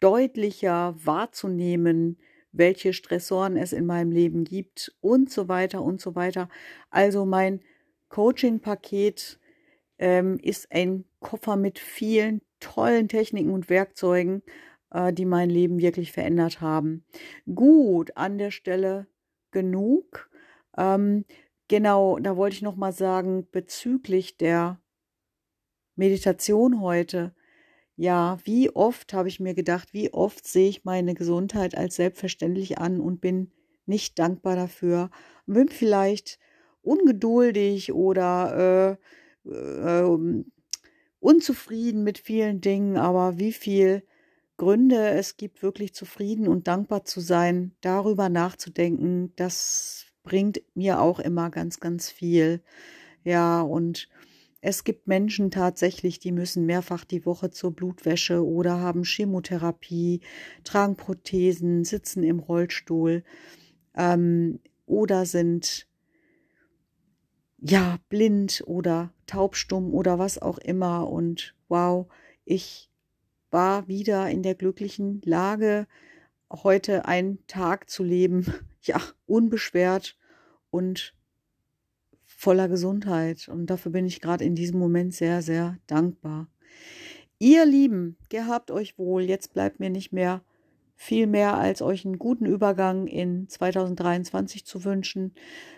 deutlicher 0.00 0.94
wahrzunehmen, 1.04 2.18
welche 2.52 2.92
Stressoren 2.92 3.56
es 3.56 3.72
in 3.72 3.86
meinem 3.86 4.10
Leben 4.10 4.44
gibt 4.44 4.94
und 5.00 5.30
so 5.30 5.48
weiter 5.48 5.82
und 5.82 6.00
so 6.00 6.14
weiter. 6.14 6.48
Also 6.90 7.26
mein 7.26 7.60
Coaching-Paket 8.08 9.38
ähm, 9.98 10.38
ist 10.42 10.70
ein 10.72 11.04
Koffer 11.20 11.56
mit 11.56 11.78
vielen 11.78 12.42
tollen 12.60 13.08
Techniken 13.08 13.50
und 13.50 13.68
Werkzeugen, 13.68 14.42
äh, 14.90 15.12
die 15.12 15.24
mein 15.24 15.50
Leben 15.50 15.78
wirklich 15.78 16.12
verändert 16.12 16.60
haben. 16.60 17.04
Gut, 17.52 18.16
an 18.16 18.38
der 18.38 18.50
Stelle 18.50 19.06
genug. 19.50 20.30
Ähm, 20.76 21.24
genau, 21.68 22.18
da 22.18 22.36
wollte 22.36 22.56
ich 22.56 22.62
noch 22.62 22.76
mal 22.76 22.92
sagen 22.92 23.48
bezüglich 23.50 24.36
der 24.36 24.80
Meditation 25.96 26.80
heute. 26.80 27.34
Ja, 27.96 28.38
wie 28.44 28.70
oft 28.70 29.12
habe 29.12 29.28
ich 29.28 29.40
mir 29.40 29.54
gedacht, 29.54 29.92
wie 29.92 30.12
oft 30.12 30.46
sehe 30.46 30.68
ich 30.68 30.84
meine 30.84 31.14
Gesundheit 31.14 31.76
als 31.76 31.96
selbstverständlich 31.96 32.78
an 32.78 33.00
und 33.00 33.20
bin 33.20 33.50
nicht 33.86 34.18
dankbar 34.20 34.54
dafür. 34.54 35.10
Bin 35.46 35.68
vielleicht 35.68 36.38
ungeduldig 36.82 37.92
oder 37.92 38.98
äh, 39.46 39.50
äh, 39.50 40.44
unzufrieden 41.20 42.04
mit 42.04 42.18
vielen 42.18 42.60
Dingen, 42.60 42.96
aber 42.96 43.38
wie 43.38 43.52
viel 43.52 44.02
Gründe 44.56 45.10
es 45.10 45.36
gibt, 45.36 45.62
wirklich 45.62 45.94
zufrieden 45.94 46.48
und 46.48 46.66
dankbar 46.66 47.04
zu 47.04 47.20
sein, 47.20 47.72
darüber 47.80 48.28
nachzudenken, 48.28 49.32
das 49.36 50.06
bringt 50.24 50.60
mir 50.74 51.00
auch 51.00 51.20
immer 51.20 51.50
ganz, 51.50 51.80
ganz 51.80 52.10
viel. 52.10 52.62
Ja, 53.24 53.60
und 53.60 54.08
es 54.60 54.82
gibt 54.82 55.06
Menschen 55.06 55.50
tatsächlich, 55.50 56.18
die 56.18 56.32
müssen 56.32 56.66
mehrfach 56.66 57.04
die 57.04 57.24
Woche 57.24 57.50
zur 57.50 57.72
Blutwäsche 57.74 58.44
oder 58.44 58.80
haben 58.80 59.04
Chemotherapie, 59.04 60.20
tragen 60.64 60.96
Prothesen, 60.96 61.84
sitzen 61.84 62.24
im 62.24 62.40
Rollstuhl 62.40 63.22
ähm, 63.96 64.58
oder 64.86 65.26
sind 65.26 65.87
ja, 67.60 67.98
blind 68.08 68.62
oder 68.66 69.12
taubstumm 69.26 69.92
oder 69.92 70.18
was 70.18 70.40
auch 70.40 70.58
immer. 70.58 71.08
Und 71.08 71.54
wow, 71.68 72.06
ich 72.44 72.90
war 73.50 73.88
wieder 73.88 74.28
in 74.30 74.42
der 74.42 74.54
glücklichen 74.54 75.20
Lage, 75.24 75.86
heute 76.50 77.04
einen 77.06 77.46
Tag 77.46 77.90
zu 77.90 78.04
leben, 78.04 78.46
ja, 78.82 79.00
unbeschwert 79.26 80.16
und 80.70 81.14
voller 82.24 82.68
Gesundheit. 82.68 83.48
Und 83.48 83.66
dafür 83.66 83.92
bin 83.92 84.06
ich 84.06 84.20
gerade 84.20 84.44
in 84.44 84.54
diesem 84.54 84.78
Moment 84.78 85.14
sehr, 85.14 85.42
sehr 85.42 85.78
dankbar. 85.86 86.48
Ihr 87.40 87.66
Lieben, 87.66 88.16
gehabt 88.28 88.70
euch 88.70 88.98
wohl. 88.98 89.22
Jetzt 89.22 89.52
bleibt 89.52 89.80
mir 89.80 89.90
nicht 89.90 90.12
mehr 90.12 90.42
viel 91.00 91.28
mehr 91.28 91.56
als 91.56 91.80
euch 91.80 92.04
einen 92.04 92.18
guten 92.18 92.44
Übergang 92.44 93.06
in 93.06 93.48
2023 93.48 94.66
zu 94.66 94.84
wünschen. 94.84 95.32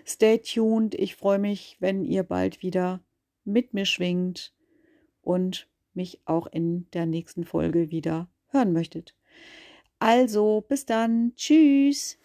Stay 0.07 0.39
tuned. 0.39 0.95
Ich 0.95 1.15
freue 1.15 1.39
mich, 1.39 1.77
wenn 1.79 2.05
ihr 2.05 2.23
bald 2.23 2.63
wieder 2.63 3.01
mit 3.45 3.75
mir 3.75 3.85
schwingt 3.85 4.55
und 5.21 5.69
mich 5.93 6.23
auch 6.25 6.47
in 6.47 6.91
der 6.93 7.05
nächsten 7.05 7.45
Folge 7.45 7.91
wieder 7.91 8.31
hören 8.49 8.73
möchtet. 8.73 9.15
Also, 9.99 10.65
bis 10.67 10.87
dann. 10.87 11.35
Tschüss. 11.37 12.19